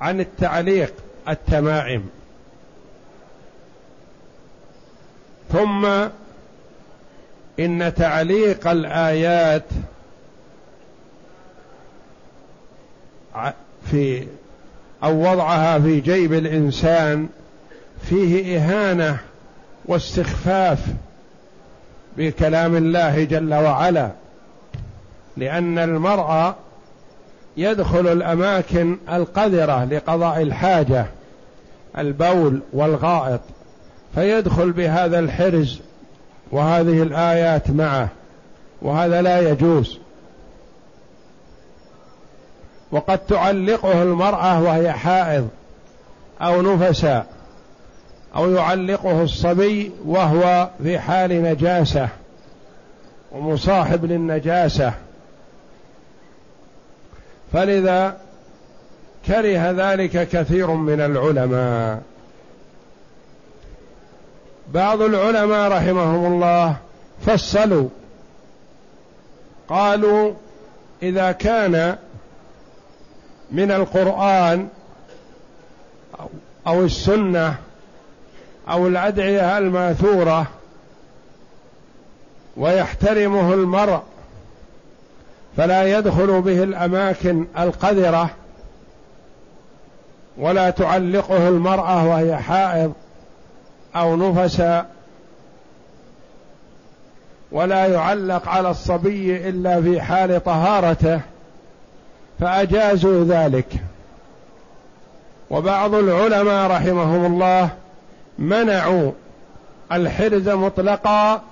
[0.00, 0.94] عن التعليق
[1.28, 2.08] التمائم.
[5.52, 5.86] ثم
[7.60, 9.64] إن تعليق الآيات
[13.90, 14.26] في
[15.02, 17.28] أو وضعها في جيب الإنسان
[18.02, 19.18] فيه إهانة
[19.84, 20.78] واستخفاف
[22.16, 24.10] بكلام الله جل وعلا
[25.36, 26.54] لأن المرء
[27.56, 31.06] يدخل الأماكن القذرة لقضاء الحاجة
[31.98, 33.40] البول والغائط.
[34.16, 35.80] فيدخل بهذا الحرز
[36.52, 38.08] وهذه الآيات معه
[38.82, 39.98] وهذا لا يجوز.
[42.92, 45.48] وقد تعلقه المرأة وهي حائض
[46.40, 47.26] أو نفساء
[48.36, 52.08] أو يعلقه الصبي وهو في حال نجاسة
[53.32, 54.92] ومصاحب للنجاسة.
[57.52, 58.16] فلذا
[59.26, 62.02] كره ذلك كثير من العلماء.
[64.74, 66.76] بعض العلماء رحمهم الله
[67.26, 67.88] فصلوا.
[69.68, 70.32] قالوا
[71.02, 71.96] إذا كان
[73.50, 74.68] من القرآن
[76.66, 77.56] أو السنة
[78.68, 80.46] أو الأدعية الماثورة
[82.56, 84.00] ويحترمه المرء
[85.56, 88.30] فلا يدخل به الأماكن القذرة
[90.38, 92.92] ولا تعلقه المرأة وهي حائض
[93.96, 94.86] أو نفسا
[97.52, 101.20] ولا يعلق على الصبي إلا في حال طهارته
[102.40, 103.66] فأجازوا ذلك.
[105.50, 107.68] وبعض العلماء رحمهم الله
[108.38, 109.12] منعوا
[109.92, 111.42] الحرز مطلقا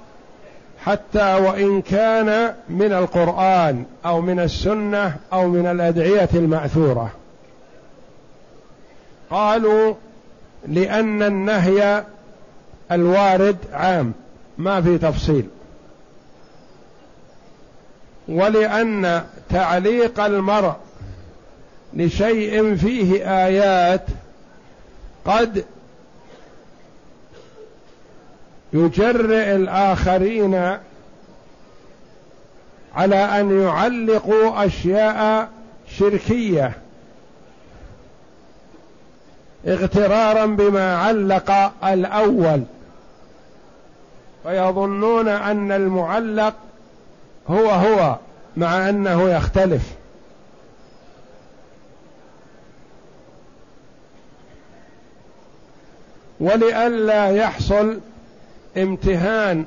[0.84, 7.10] حتى وإن كان من القرآن أو من السنة أو من الأدعية المأثورة.
[9.30, 9.94] قالوا
[10.68, 12.04] لأن النهي
[12.92, 14.12] الوارد عام.
[14.58, 15.48] ما في تفصيل.
[18.28, 20.74] ولأن تعليق المرء
[21.94, 24.06] لشيء فيه آيات
[25.24, 25.64] قد
[28.72, 30.78] يجرئ الآخرين
[32.94, 35.48] على أن يعلقوا أشياء
[35.98, 36.83] شركية.
[39.66, 41.50] اغترارا بما علق
[41.84, 42.62] الأول.
[44.42, 46.54] فيظنون أن المعلق
[47.48, 48.16] هو هو
[48.56, 49.82] مع أنه يختلف.
[56.40, 58.00] ولئلا يحصل
[58.76, 59.64] امتهان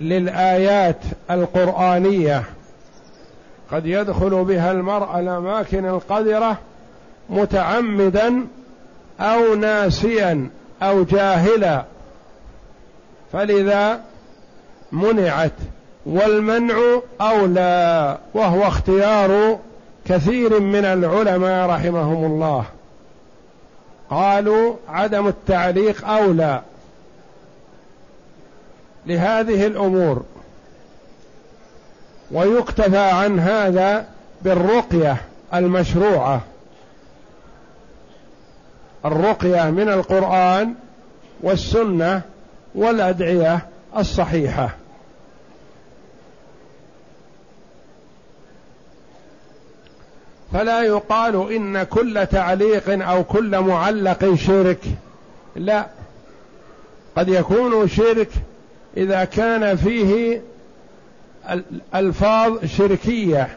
[0.00, 2.44] للآيات القرآنية.
[3.72, 6.58] قد يدخل بها المرء الأماكن القذرة
[7.30, 8.46] متعمدا
[9.20, 10.48] أو ناسيا
[10.82, 11.84] أو جاهلا.
[13.32, 14.00] فلذا
[14.92, 15.52] منعت
[16.06, 19.58] والمنع أولى وهو اختيار
[20.06, 22.64] كثير من العلماء رحمهم الله.
[24.10, 26.62] قالوا عدم التعليق أولى
[29.06, 30.22] لهذه الأمور.
[32.32, 34.06] ويكتفى عن هذا
[34.42, 35.16] بالرقية
[35.54, 36.40] المشروعة.
[39.04, 40.74] الرقية من القرآن
[41.40, 42.22] والسنة
[42.74, 44.70] والأدعية الصحيحة.
[50.52, 54.84] فلا يقال إن كل تعليق أو كل معلق شرك.
[55.56, 55.86] لا.
[57.16, 58.28] قد يكون شرك
[58.96, 60.42] إذا كان فيه
[61.94, 63.48] الفاظ شركية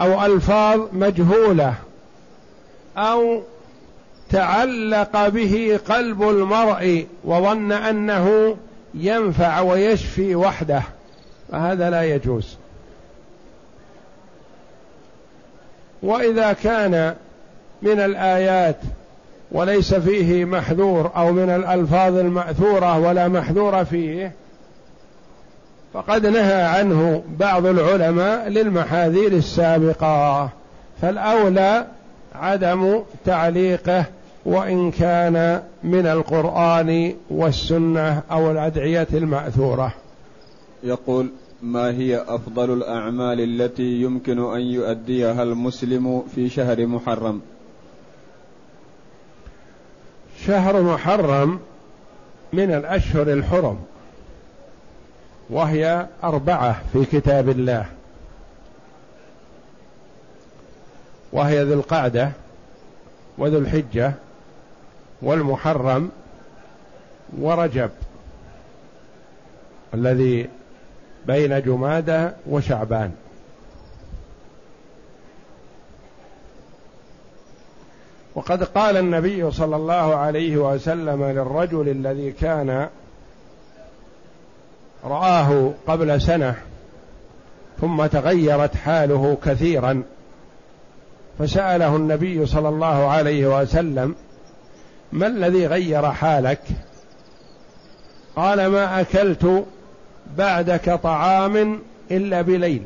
[0.00, 1.74] أو ألفاظ مجهولة
[2.96, 3.42] أو
[4.32, 8.56] تعلق به قلب المرء وظن أنه
[8.94, 10.82] ينفع ويشفي وحده.
[11.52, 12.56] فهذا لا يجوز.
[16.02, 17.14] وإذا كان
[17.82, 18.76] من الآيات
[19.52, 24.32] وليس فيه محذور أو من الألفاظ المأثورة ولا محذور فيه
[25.94, 30.48] فقد نهى عنه بعض العلماء للمحاذير السابقة.
[31.02, 31.86] فالأولى
[32.34, 34.04] عدم تعليقه
[34.44, 39.94] وإن كان من القرآن والسنة أو الأدعية المأثورة.
[40.82, 41.30] يقول
[41.62, 47.40] ما هي أفضل الأعمال التي يمكن أن يؤديها المسلم في شهر محرم؟
[50.46, 51.60] شهر محرم
[52.52, 53.78] من الأشهر الحرم
[55.50, 57.86] وهي أربعة في كتاب الله.
[61.32, 62.30] وهي ذو القعدة
[63.38, 64.14] وذو الحجة
[65.22, 66.10] والمحرم
[67.38, 67.90] ورجب
[69.94, 70.48] الذي
[71.26, 73.12] بين جمادة وشعبان.
[78.34, 82.88] وقد قال النبي صلى الله عليه وسلم للرجل الذي كان
[85.04, 86.54] رآه قبل سنة
[87.80, 90.02] ثم تغيرت حاله كثيرا
[91.38, 94.14] فسأله النبي صلى الله عليه وسلم
[95.12, 96.60] ما الذي غير حالك؟
[98.36, 99.64] قال ما أكلت
[100.36, 101.78] بعدك طعام
[102.10, 102.82] إلا بليل.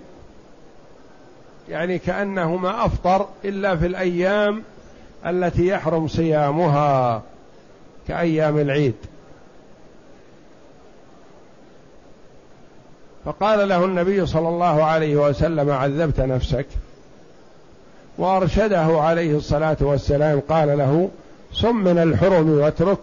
[1.68, 4.62] يعني كأنه ما أفطر إلا في الأيام
[5.26, 7.22] التي يحرم صيامها
[8.08, 8.94] كأيام العيد.
[13.24, 16.66] فقال له النبي صلى الله عليه وسلم عذبت نفسك.
[18.18, 21.10] وأرشده عليه الصلاة والسلام قال له
[21.52, 22.98] صم من الحرم واترك.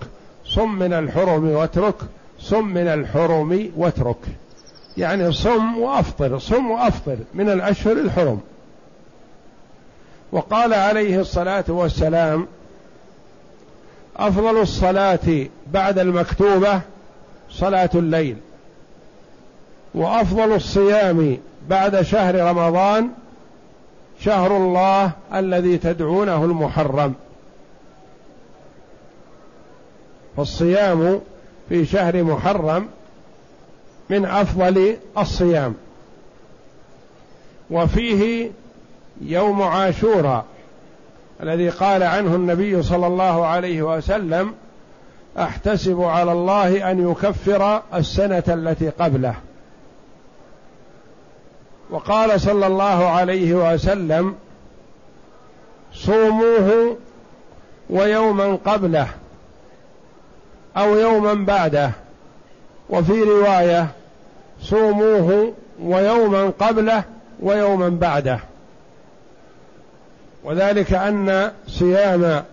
[0.46, 1.96] صم من الحرم واترك.
[2.40, 4.18] صم من الحرم واترك.
[4.98, 8.40] يعني صم وأفطر صم وأفطر من الأشهر الحرم.
[10.32, 12.48] وقال عليه الصلاة والسلام
[14.18, 16.82] أفضل الصلاة بعد المكتوبة
[17.50, 18.38] صلاة الليل
[19.96, 21.38] وأفضل الصيام
[21.70, 23.10] بعد شهر رمضان
[24.20, 27.14] شهر الله الذي تدعونه المحرم.
[30.38, 31.22] فالصيام
[31.70, 32.88] في شهر محرم
[34.10, 35.76] من أفضل الصيام.
[37.72, 38.52] وفيه
[39.22, 40.46] يوم عاشوراء
[41.44, 44.54] الذي قال عنه النبي صلى الله عليه وسلم
[45.40, 49.36] أحتسب على الله أن يكفر السنة التي قبله.
[51.90, 54.36] وقال صلى الله عليه وسلم
[55.94, 56.98] صوموه
[57.90, 59.08] ويوما قبله.
[60.78, 61.92] أو يوما بعده.
[62.90, 63.88] وفي رواية
[64.62, 67.04] صوموه ويوما قبله
[67.40, 68.40] ويوما بعده.
[70.44, 72.44] وذلك أن صيام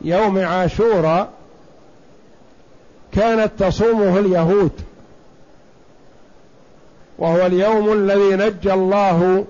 [0.00, 1.28] يوم عاشوراء
[3.12, 4.72] كانت تصومه اليهود.
[7.18, 9.44] وهو اليوم الذي نجى الله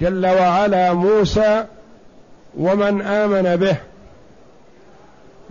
[0.00, 1.64] جل وعلا موسى
[2.58, 3.76] ومن آمن به.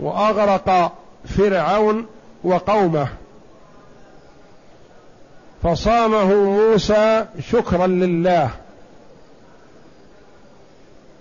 [0.00, 0.92] وأغرق
[1.36, 2.06] فرعون
[2.44, 3.08] وقومه.
[5.62, 8.50] فصامه موسى شكرا لله.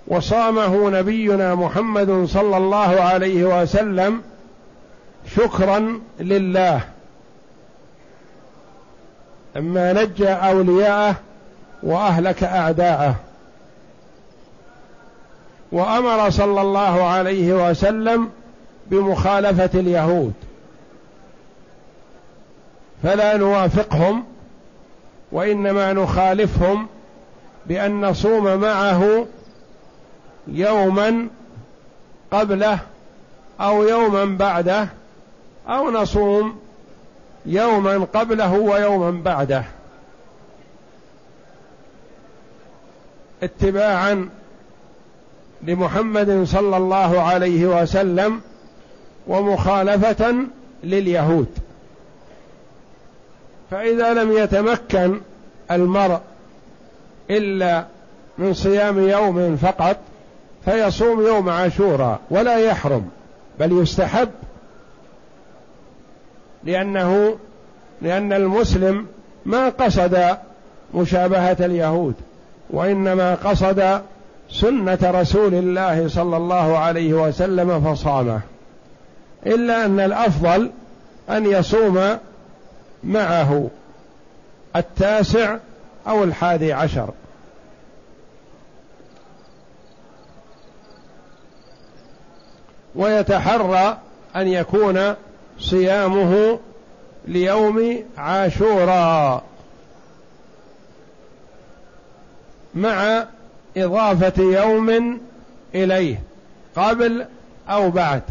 [0.07, 4.21] وصامه نبينا محمد صلى الله عليه وسلم
[5.35, 6.81] شكرا لله.
[9.57, 11.15] أما نجى أولياءه
[11.83, 13.15] وأهلك أعداءه.
[15.71, 18.29] وأمر صلى الله عليه وسلم
[18.91, 20.33] بمخالفة اليهود.
[23.03, 24.23] فلا نوافقهم
[25.31, 26.87] وإنما نخالفهم
[27.65, 29.25] بأن نصوم معه
[30.47, 31.27] يوما
[32.31, 32.79] قبله
[33.61, 34.87] أو يوما بعده
[35.67, 36.59] أو نصوم
[37.45, 39.63] يوما قبله ويوما بعده.
[43.43, 44.29] اتباعا
[45.63, 48.41] لمحمد صلى الله عليه وسلم
[49.27, 50.35] ومخالفة
[50.83, 51.47] لليهود.
[53.71, 55.19] فإذا لم يتمكن
[55.71, 56.19] المرء
[57.29, 57.85] إلا
[58.37, 59.97] من صيام يوم فقط
[60.65, 63.09] فيصوم يوم عاشوراء ولا يحرم
[63.59, 64.29] بل يستحب
[66.63, 67.35] لأنه
[68.01, 69.05] لأن المسلم
[69.45, 70.37] ما قصد
[70.93, 72.13] مشابهة اليهود
[72.69, 74.01] وإنما قصد
[74.51, 78.41] سنة رسول الله صلى الله عليه وسلم فصامه.
[79.45, 80.71] إلا أن الأفضل
[81.29, 82.17] أن يصوم
[83.03, 83.69] معه
[84.75, 85.57] التاسع
[86.07, 87.09] أو الحادي عشر.
[92.95, 93.97] ويتحرى
[94.35, 95.15] أن يكون
[95.59, 96.59] صيامه
[97.27, 99.43] ليوم عاشوراء
[102.75, 103.25] مع
[103.77, 105.19] إضافة يوم
[105.75, 106.21] إليه
[106.75, 107.25] قبل
[107.69, 108.21] أو بعد.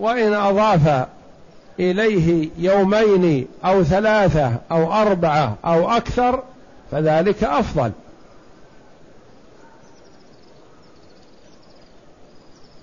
[0.00, 1.06] وإن أضاف
[1.80, 6.42] إليه يومين أو ثلاثة أو أربعة أو أكثر
[6.90, 7.92] فذلك أفضل.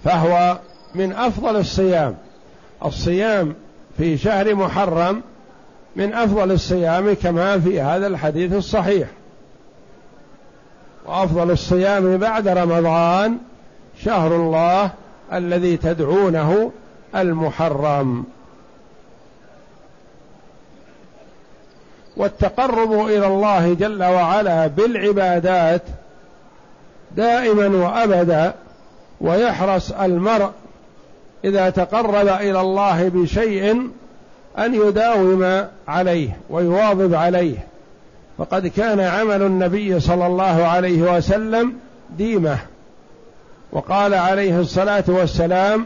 [0.04, 0.60] فهو
[0.96, 2.16] من أفضل الصيام.
[2.86, 3.56] الصيام
[3.98, 5.22] في شهر محرم
[5.96, 9.08] من أفضل الصيام كما في هذا الحديث الصحيح.
[11.06, 13.38] وأفضل الصيام بعد رمضان
[14.04, 14.92] شهر الله
[15.34, 16.72] الذي تدعونه
[17.16, 18.26] المحرم.
[22.18, 25.82] والتقرب إلى الله جل وعلا بالعبادات
[27.16, 28.54] دائما وأبدا
[29.22, 30.52] ويحرص المرء
[31.46, 33.90] إذا تقرب إلى الله بشيء
[34.58, 37.68] أن يداوم عليه ويواظب عليه.
[38.38, 41.74] فقد كان عمل النبي صلى الله عليه وسلم
[42.18, 42.58] ديمة.
[43.72, 45.86] وقال عليه الصلاة والسلام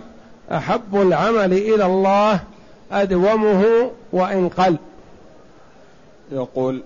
[0.51, 2.41] أحب العمل إلى الله
[2.91, 4.77] أدومه وإن قل
[6.31, 6.83] يقول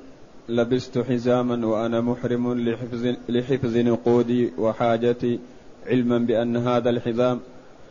[0.50, 5.40] لبست حزاما وأنا محرم لحفظ لحفظ نقودي وحاجتي
[5.88, 7.40] علما بأن هذا الحزام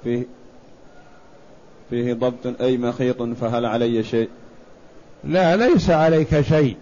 [0.04, 0.26] فيه
[1.90, 4.28] فيه ضبط أي مخيط فهل علي شيء؟
[5.24, 6.76] لا ليس عليك شيء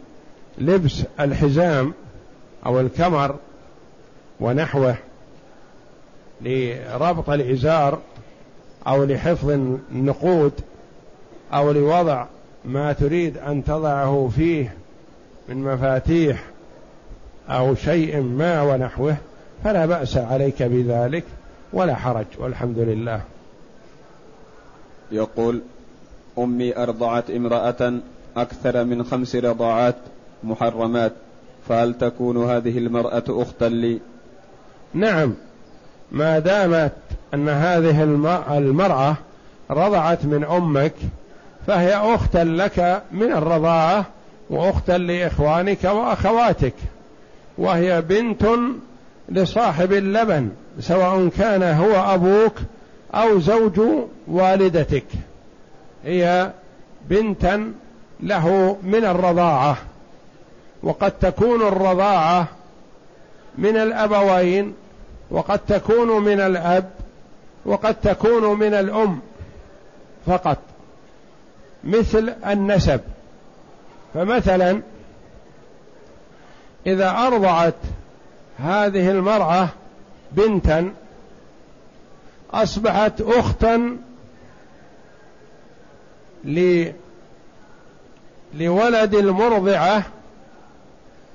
[0.59, 1.93] لبس الحزام
[2.67, 3.37] أو الكمر
[4.41, 4.97] ونحوه
[6.41, 7.99] لربط الإزار
[8.87, 10.53] أو لحفظ النقود
[11.53, 12.27] أو لوضع
[12.65, 14.75] ما تريد أن تضعه فيه
[15.49, 16.45] من مفاتيح
[17.49, 19.17] أو شيء ما ونحوه
[19.65, 21.25] فلا بأس عليك بذلك
[21.73, 23.21] ولا حرج والحمد لله.
[25.13, 25.61] يقول
[26.39, 28.01] أمي أرضعت امرأة
[28.37, 29.97] أكثر من خمس رضاعات
[30.45, 31.13] محرمات
[31.69, 34.01] فهل تكون هذه المرأة أختا لي؟
[34.95, 35.35] نعم
[36.13, 36.93] ما دامت
[37.35, 38.03] أن هذه
[38.51, 39.17] المرأة
[39.71, 40.95] رضعت من أمك
[41.67, 44.05] فهي أختا لك من الرضاعة
[44.51, 46.75] وأختا لإخوانك وأخواتك
[47.59, 48.47] وهي بنت
[49.29, 50.49] لصاحب اللبن
[50.81, 52.55] سواء كان هو أبوك
[53.15, 53.81] أو زوج
[54.29, 55.05] والدتك.
[56.05, 56.51] هي
[57.09, 57.73] بنتا
[58.21, 59.77] له من الرضاعة
[60.83, 62.47] وقد تكون الرضاعة
[63.59, 64.75] من الأبوين
[65.31, 66.91] وقد تكون من الأب
[67.65, 69.21] وقد تكون من الأم
[70.27, 70.59] فقط
[71.85, 73.01] مثل النسب.
[74.15, 74.81] فمثلا
[76.87, 77.75] إذا أرضعت
[78.59, 79.69] هذه المرأة
[80.33, 80.93] بنتا
[82.53, 83.97] أصبحت اختا
[88.55, 90.03] لولد المرضعة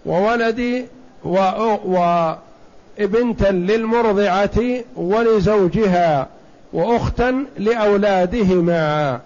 [0.05, 0.87] وولد
[1.23, 2.33] و...
[2.99, 6.27] وابنتا للمرضعة ولزوجها
[6.73, 9.19] وأختا لأولادهما.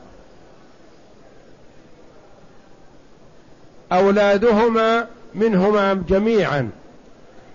[3.92, 5.06] أولادهما
[5.36, 6.70] منهما جميعا.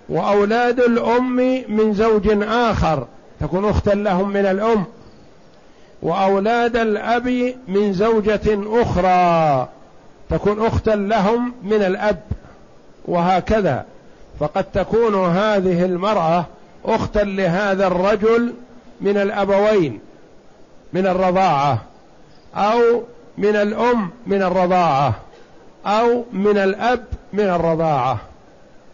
[0.09, 1.37] وأولاد الأم
[1.69, 3.07] من زوج آخر
[3.41, 4.85] تكون أختا لهم من الأم.
[6.03, 9.69] وأولاد الأب من زوجة أخرى
[10.31, 12.21] تكون أختا لهم من الأب.
[13.05, 13.85] وهكذا.
[14.41, 16.47] فقد تكون هذه المرأة
[16.85, 18.55] أختا لهذا الرجل
[19.01, 20.01] من الأبوين
[20.93, 21.83] من الرضاعة
[22.55, 23.03] أو
[23.39, 25.15] من الأم من الرضاعة
[25.87, 28.21] أو من الأب من الرضاعة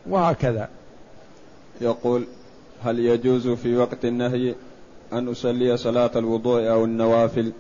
[0.07, 0.69] وهكذا
[1.81, 2.25] يقول
[2.85, 4.55] هل يجوز في وقت النهي
[5.13, 7.53] أن أصلي صلاة الوضوء أو النوافل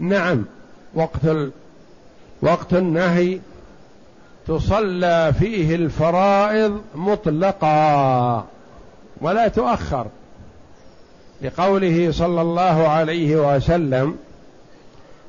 [0.00, 0.44] نعم
[0.94, 1.50] وقت.
[2.42, 3.38] وقت النهي
[4.46, 8.44] تصلى فيه الفرائض مطلقا
[9.20, 10.06] ولا تؤخر
[11.42, 14.16] لقوله صلى الله عليه وسلم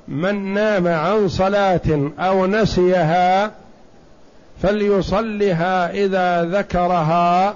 [0.08, 3.52] من نام عن صلاة أو نسيها
[4.62, 7.56] فليصلها إذا ذكرها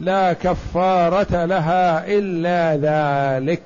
[0.00, 3.62] لا كفارة لها إلا ذلك.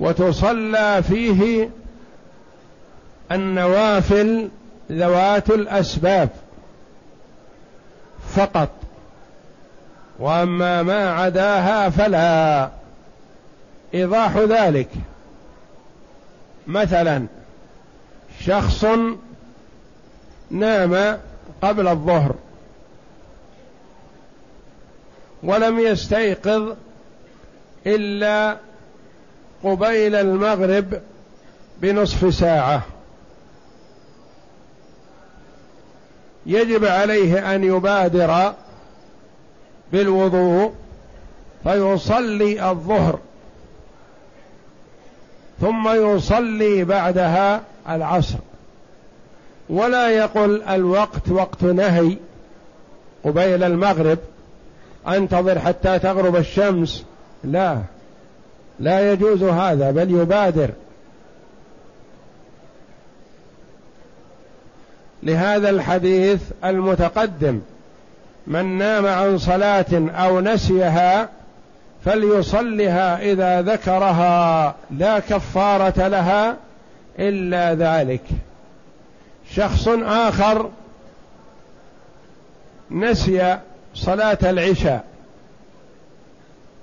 [0.00, 1.70] وتصلى فيه
[3.32, 4.48] النوافل
[4.92, 6.28] ذوات الأسباب
[8.34, 8.68] فقط.
[10.18, 12.70] وأما ما عداها فلا.
[13.94, 14.88] إيضاح ذلك.
[16.66, 17.26] مثلا
[18.40, 18.84] شخص
[20.50, 21.18] نام
[21.62, 22.34] قبل الظهر
[25.42, 26.74] ولم يستيقظ
[27.86, 28.56] إلا
[29.64, 31.00] قبيل المغرب
[31.80, 32.82] بنصف ساعة.
[36.46, 38.52] يجب عليه أن يبادر
[39.92, 40.72] بالوضوء
[41.64, 43.18] فيصلي الظهر
[45.60, 48.38] ثم يصلي بعدها العصر.
[49.70, 52.16] ولا يقل الوقت وقت نهي
[53.24, 54.18] قبيل المغرب.
[55.08, 57.04] أنتظر حتى تغرب الشمس.
[57.44, 57.82] لا.
[58.80, 60.70] لا يجوز هذا بل يبادر.
[65.22, 67.60] لهذا الحديث المتقدم
[68.46, 71.28] من نام عن صلاة أو نسيها
[72.04, 76.56] فليصلها إذا ذكرها لا كفارة لها
[77.18, 78.22] إلا ذلك.
[79.54, 80.70] شخص آخر
[82.90, 83.58] نسي
[83.94, 85.04] صلاة العشاء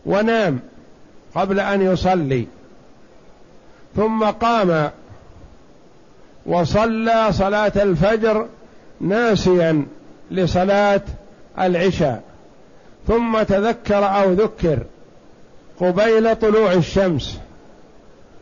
[0.05, 0.59] ونام
[1.37, 2.45] قبل أن يصلي.
[3.95, 4.89] ثم قام
[6.45, 8.45] وصلى صلاة الفجر
[9.01, 9.85] ناسيا
[10.31, 11.01] لصلاة
[11.59, 12.23] العشاء.
[13.07, 14.79] ثم تذكر أو ذكر
[15.79, 17.39] قبيل طلوع الشمس.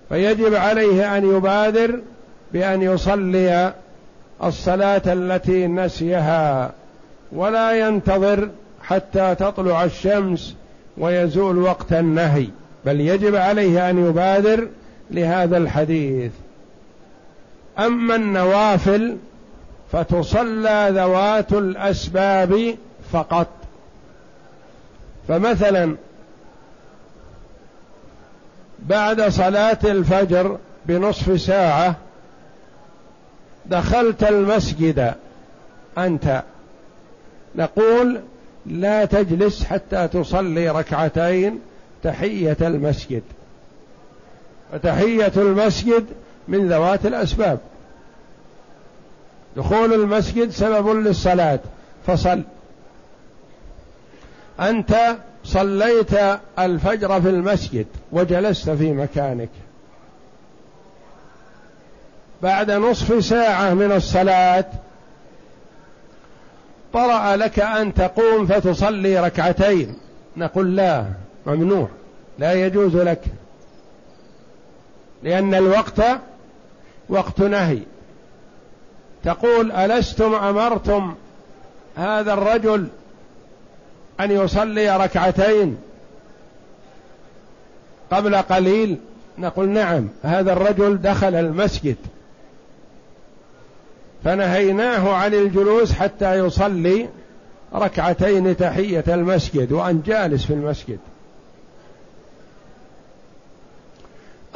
[0.10, 2.00] فيجب عليه أن يبادر
[2.54, 3.74] بأن يصلي
[4.44, 6.72] الصلاة التي نسيها
[7.32, 8.50] ولا ينتظر
[8.82, 10.56] حتى تطلع الشمس
[10.98, 12.48] ويزول وقت النهي.
[12.86, 14.68] بل يجب عليه أن يبادر
[15.12, 16.32] لهذا الحديث.
[17.80, 19.18] أما النوافل
[19.92, 22.76] فتصلى ذوات الأسباب
[23.12, 23.48] فقط.
[25.28, 25.96] فمثلا
[28.80, 31.96] بعد صلاة الفجر بنصف ساعة
[33.66, 35.14] دخلت المسجد
[35.98, 36.44] أنت.
[37.56, 38.20] نقول
[38.66, 41.60] لا تجلس حتى تصلي ركعتين
[42.06, 43.24] تحية المسجد.
[44.72, 46.06] فتحيه المسجد
[46.48, 47.60] من ذوات الأسباب.
[49.58, 51.60] دخول المسجد سبب للصلاة.
[52.08, 52.42] فصل.
[54.60, 56.10] أنت صليت
[56.60, 59.50] الفجر في المسجد وجلست في مكانك.
[62.44, 64.66] بعد نصف ساعة من الصلاة
[66.94, 69.96] طرأ لك أن تقوم فتصلي ركعتين.
[70.38, 71.25] نقول لا.
[71.46, 71.88] ممنوع
[72.40, 73.22] لا يجوز لك
[75.24, 76.02] لأن الوقت
[77.10, 77.80] وقت نهي.
[79.24, 81.16] تقول ألستم أمرتم
[81.96, 82.88] هذا الرجل
[84.20, 85.78] أن يصلي ركعتين
[88.12, 88.98] قبل قليل؟
[89.38, 91.96] نقول نعم هذا الرجل دخل المسجد.
[94.24, 97.10] فنهيناه عن الجلوس حتى يصلي
[97.74, 101.00] ركعتين تحية المسجد وأن جالس في المسجد.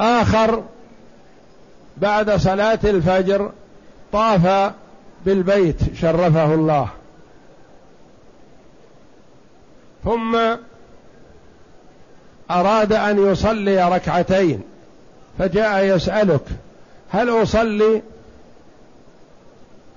[0.00, 0.62] آخر
[1.96, 3.50] بعد صلاة الفجر
[4.12, 4.72] طاف
[5.26, 6.88] بالبيت شرفه الله.
[10.04, 10.38] ثم
[12.50, 14.60] أراد أن يصلي ركعتين
[15.38, 16.44] فجاء يسألك
[17.10, 18.02] هل أصلي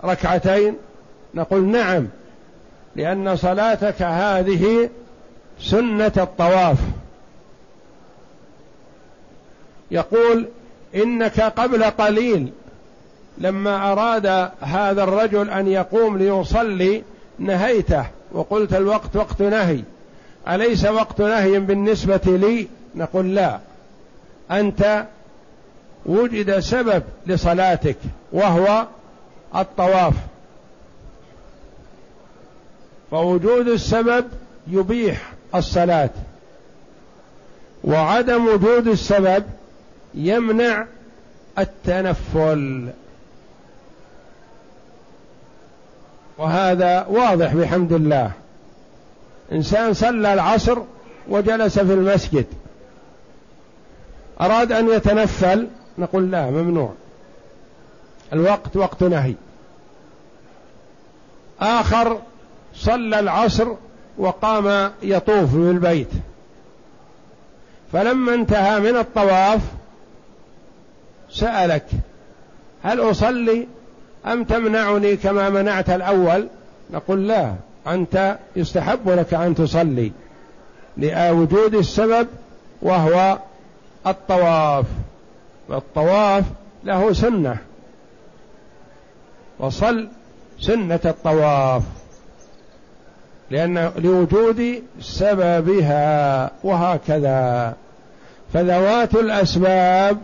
[0.04, 0.76] ركعتين؟
[1.34, 2.08] نقول نعم
[2.96, 4.90] لأن صلاتك هذه
[5.60, 6.78] سنة الطواف.
[9.94, 10.48] يقول
[10.96, 12.52] إنك قبل قليل
[13.38, 17.04] لما أراد هذا الرجل أن يقوم ليصلي
[17.40, 19.80] نهيته وقلت الوقت وقت نهي.
[20.48, 23.60] أليس وقت نهي بالنسبة لي؟ نقول لا.
[24.52, 25.06] أنت
[26.06, 27.98] وجد سبب لصلاتك
[28.32, 28.88] وهو
[29.56, 30.14] الطواف.
[33.12, 34.26] فوجود السبب
[34.68, 36.10] يبيح الصلاة.
[37.84, 39.44] وعدم وجود السبب
[40.16, 40.86] يمنع
[41.60, 42.90] التنفل.
[46.38, 48.32] وهذا واضح بحمد الله.
[49.52, 50.78] إنسان صلى العصر
[51.30, 52.46] وجلس في المسجد.
[54.42, 56.94] أراد أن يتنفل؟ نقول لا ممنوع.
[58.34, 59.34] الوقت وقت نهي.
[61.62, 62.20] آخر
[62.76, 63.68] صلى العصر
[64.18, 66.10] وقام يطوف بالبيت.
[67.94, 69.62] فلما انتهى من الطواف
[71.34, 71.86] سألك
[72.84, 73.68] هل أصلي
[74.26, 76.48] أم تمنعني كما منعت الأول؟
[76.92, 77.54] نقول لا
[77.88, 80.12] أنت يستحب لك أن تصلي
[80.98, 82.28] لوجود السبب
[82.82, 83.38] وهو
[84.08, 84.86] الطواف
[85.70, 86.44] والطواف
[86.84, 87.58] له سنة.
[89.60, 90.08] وصل
[90.60, 91.84] سنة الطواف
[93.52, 97.74] لأن لوجود سببها وهكذا.
[98.54, 100.18] فذوات الأسباب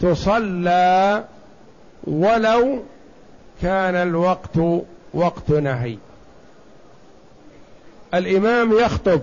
[0.00, 1.24] تصلى
[2.04, 2.82] ولو
[3.62, 4.58] كان الوقت
[5.14, 5.96] وقت نهي.
[8.14, 9.20] الإمام يخطب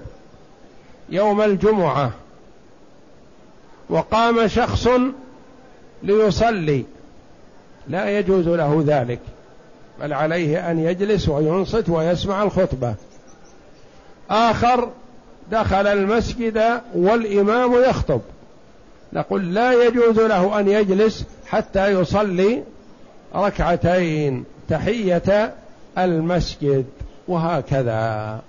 [1.10, 2.12] يوم الجمعة
[3.90, 4.88] وقام شخص
[6.04, 6.86] ليصلي.
[7.88, 9.20] لا يجوز له ذلك
[10.02, 12.96] بل عليه أن يجلس وينصت ويسمع الخطبة.
[14.30, 14.90] آخر
[15.52, 18.22] دخل المسجد والإمام يخطب.
[19.14, 22.64] نقول لا يجوز له أن يجلس حتى يصلي
[23.36, 25.54] ركعتين تحية
[25.98, 26.86] المسجد
[27.28, 28.42] وهكذا.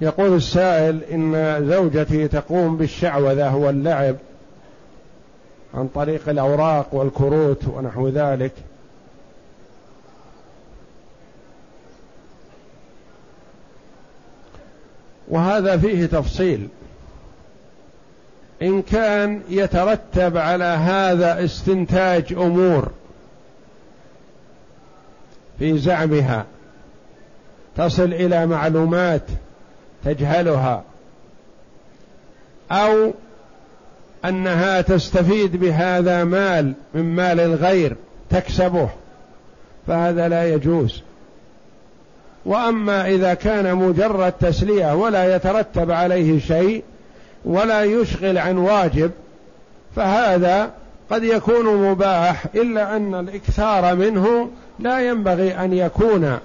[0.00, 4.16] يقول السائل إن زوجتي تقوم بالشعوذة واللعب
[5.74, 8.52] عن طريق الأوراق والكروت ونحو ذلك.
[15.28, 16.68] وهذا فيه تفصيل.
[18.62, 22.90] إن كان يترتب على هذا استنتاج أمور
[25.58, 26.44] في زعمها
[27.76, 29.22] تصل إلى معلومات
[30.04, 30.82] تجهلها
[32.70, 33.12] أو
[34.24, 37.96] أنها تستفيد بهذا مال من مال الغير
[38.30, 38.88] تكسبه
[39.86, 41.02] فهذا لا يجوز.
[42.44, 46.82] وأما إذا كان مجرد تسلية ولا يترتب عليه شيء
[47.46, 49.10] ولا يشغل عن واجب
[49.96, 50.70] فهذا
[51.10, 56.38] قد يكون مباح إلا أن الإكثار منه لا ينبغي أن يكون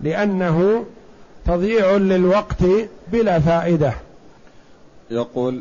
[0.00, 0.84] لأنه
[1.46, 2.64] تضييع للوقت
[3.12, 3.92] بلا فائدة.
[5.10, 5.60] يقول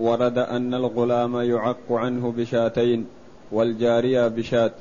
[0.00, 3.06] ورد أن الغلام يعق عنه بشاتين
[3.52, 4.72] والجارية بشات.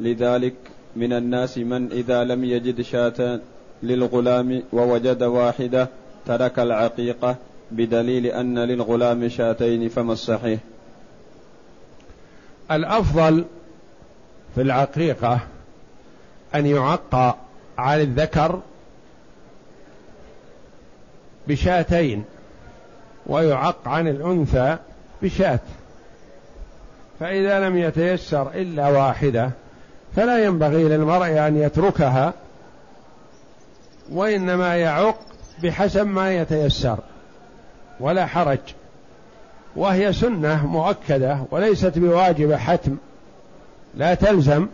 [0.00, 0.54] لذلك
[0.96, 3.40] من الناس من إذا لم يجد شاة
[3.82, 5.88] للغلام ووجد واحدة
[6.26, 7.36] ترك العقيقة
[7.70, 10.60] بدليل أن للغلام شاتين فما الصحيح؟
[12.70, 13.44] الأفضل
[14.54, 15.40] في العقيقه
[16.54, 17.38] أن يعق
[17.78, 18.60] على الذكر
[21.48, 22.24] بشاتين
[23.26, 24.76] ويعق عن الأنثى
[25.22, 25.60] بشاة
[27.20, 29.50] فإذا لم يتيسر إلا واحدة
[30.16, 32.34] فلا ينبغي للمرء أن يتركها
[34.12, 35.18] وإنما يعق
[35.62, 36.98] بحسب ما يتيسر.
[38.00, 38.58] ولا حرج.
[39.76, 42.96] وهي سنة مؤكدة وليست بواجبة حتم.
[43.94, 44.66] لا تلزم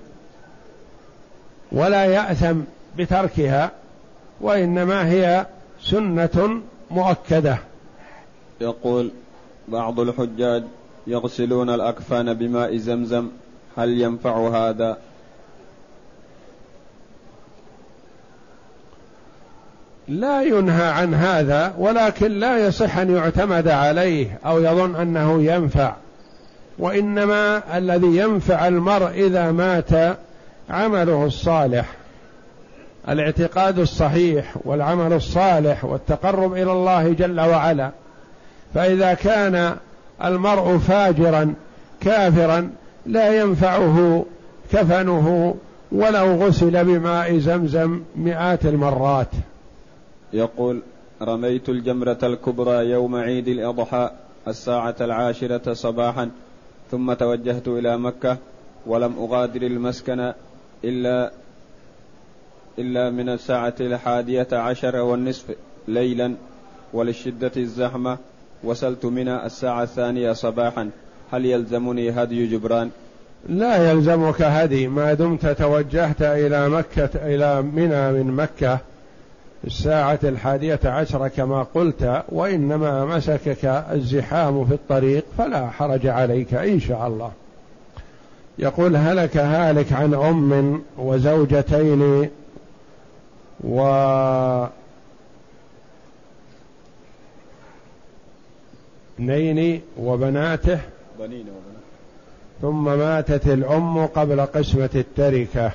[1.72, 2.60] ولا يأثم
[2.98, 3.70] بتركها
[4.40, 5.46] وإنما هي
[5.82, 6.60] سنة
[6.90, 7.58] مؤكدة.
[8.60, 9.10] يقول
[9.68, 10.64] بعض الحجاج
[11.06, 13.28] يغسلون الأكفان بماء زمزم
[13.76, 14.98] هل ينفع هذا؟
[20.08, 25.94] لا ينهى عن هذا ولكن لا يصح أن يعتمد عليه أو يظن أنه ينفع.
[26.78, 30.16] وإنما الذي ينفع المرء إذا مات
[30.70, 31.86] عمله الصالح.
[33.08, 37.90] الاعتقاد الصحيح والعمل الصالح والتقرب إلى الله جل وعلا.
[38.74, 39.76] فإذا كان
[40.24, 41.54] المرء فاجرا
[42.00, 42.70] كافرا
[43.06, 44.24] لا ينفعه
[44.72, 45.54] كفنه
[45.92, 49.28] ولو غسل بماء زمزم مئات المرات.
[50.36, 50.82] يقول
[51.22, 54.10] رميت الجمرة الكبرى يوم عيد الأضحى
[54.48, 56.30] الساعة العاشرة صباحا
[56.90, 58.36] ثم توجهت إلى مكة
[58.86, 60.32] ولم أغادر المسكن
[60.84, 61.32] إلا
[62.78, 65.44] إلا من الساعة الحادية عشر والنصف
[65.88, 66.34] ليلا
[66.92, 68.18] ولشدة الزحمة
[68.64, 70.90] وصلت منى الساعة الثانية صباحا.
[71.32, 72.90] هل يلزمني هدي جبران؟
[73.48, 74.88] لا يلزمك هدي.
[74.88, 78.78] ما دمت توجهت إلى مكة إلى منى من مكة
[79.66, 87.06] الساعة الحادية عشرة كما قلت وإنما مسكك الزحام في الطريق فلا حرج عليك إن شاء
[87.06, 87.32] الله.
[88.58, 92.30] يقول هلك هالك عن أم وزوجتين
[93.64, 93.80] و
[99.16, 100.78] اثنين وبناته.
[101.18, 101.76] بنين وبناته
[102.62, 105.72] ثم ماتت الأم قبل قسمة التركة.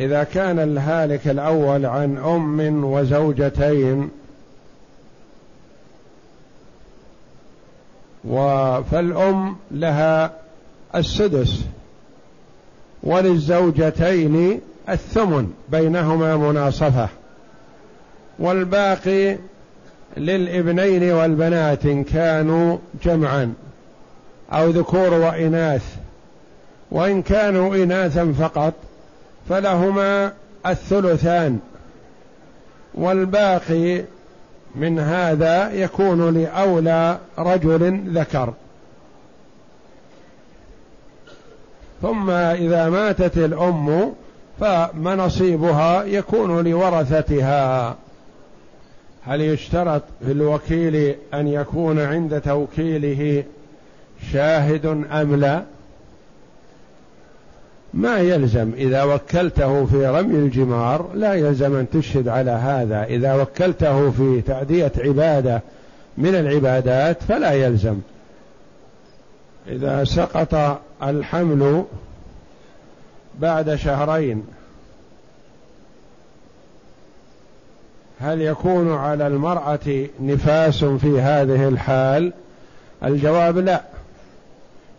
[0.00, 4.10] إذا كان الهالك الأول عن أم وزوجتين
[8.90, 10.32] فالأم لها
[10.94, 11.60] السدس
[13.02, 17.08] وللزوجتين الثمن بينهما مناصفة.
[18.38, 19.38] والباقي
[20.16, 23.52] للابنين والبنات إن كانوا جمعا
[24.52, 25.96] أو ذكور وإناث.
[26.90, 28.74] وإن كانوا إناثا فقط
[29.48, 30.32] فلهما
[30.66, 31.58] الثلثان
[32.94, 34.04] والباقي
[34.74, 38.52] من هذا يكون لأولى رجل ذكر.
[42.02, 44.12] ثم إذا ماتت الأم
[44.60, 47.96] فمنصيبها يكون لورثتها.
[49.26, 53.44] هل يشترط في الوكيل أن يكون عند توكيله
[54.32, 55.62] شاهد أم لا؟
[57.94, 63.04] ما يلزم إذا وكلته في رمي الجمار لا يلزم أن تشهد على هذا.
[63.04, 65.62] إذا وكلته في تأدية عبادة
[66.18, 68.00] من العبادات فلا يلزم.
[69.68, 71.84] إذا سقط الحمل
[73.40, 74.44] بعد شهرين
[78.20, 82.32] هل يكون على المرأة نفاس في هذه الحال؟
[83.04, 83.93] الجواب لا.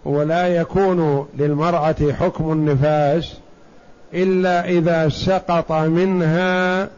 [0.06, 3.34] ولا يكون للمرأة حكم النفاس
[4.14, 6.90] إلا إذا سقط منها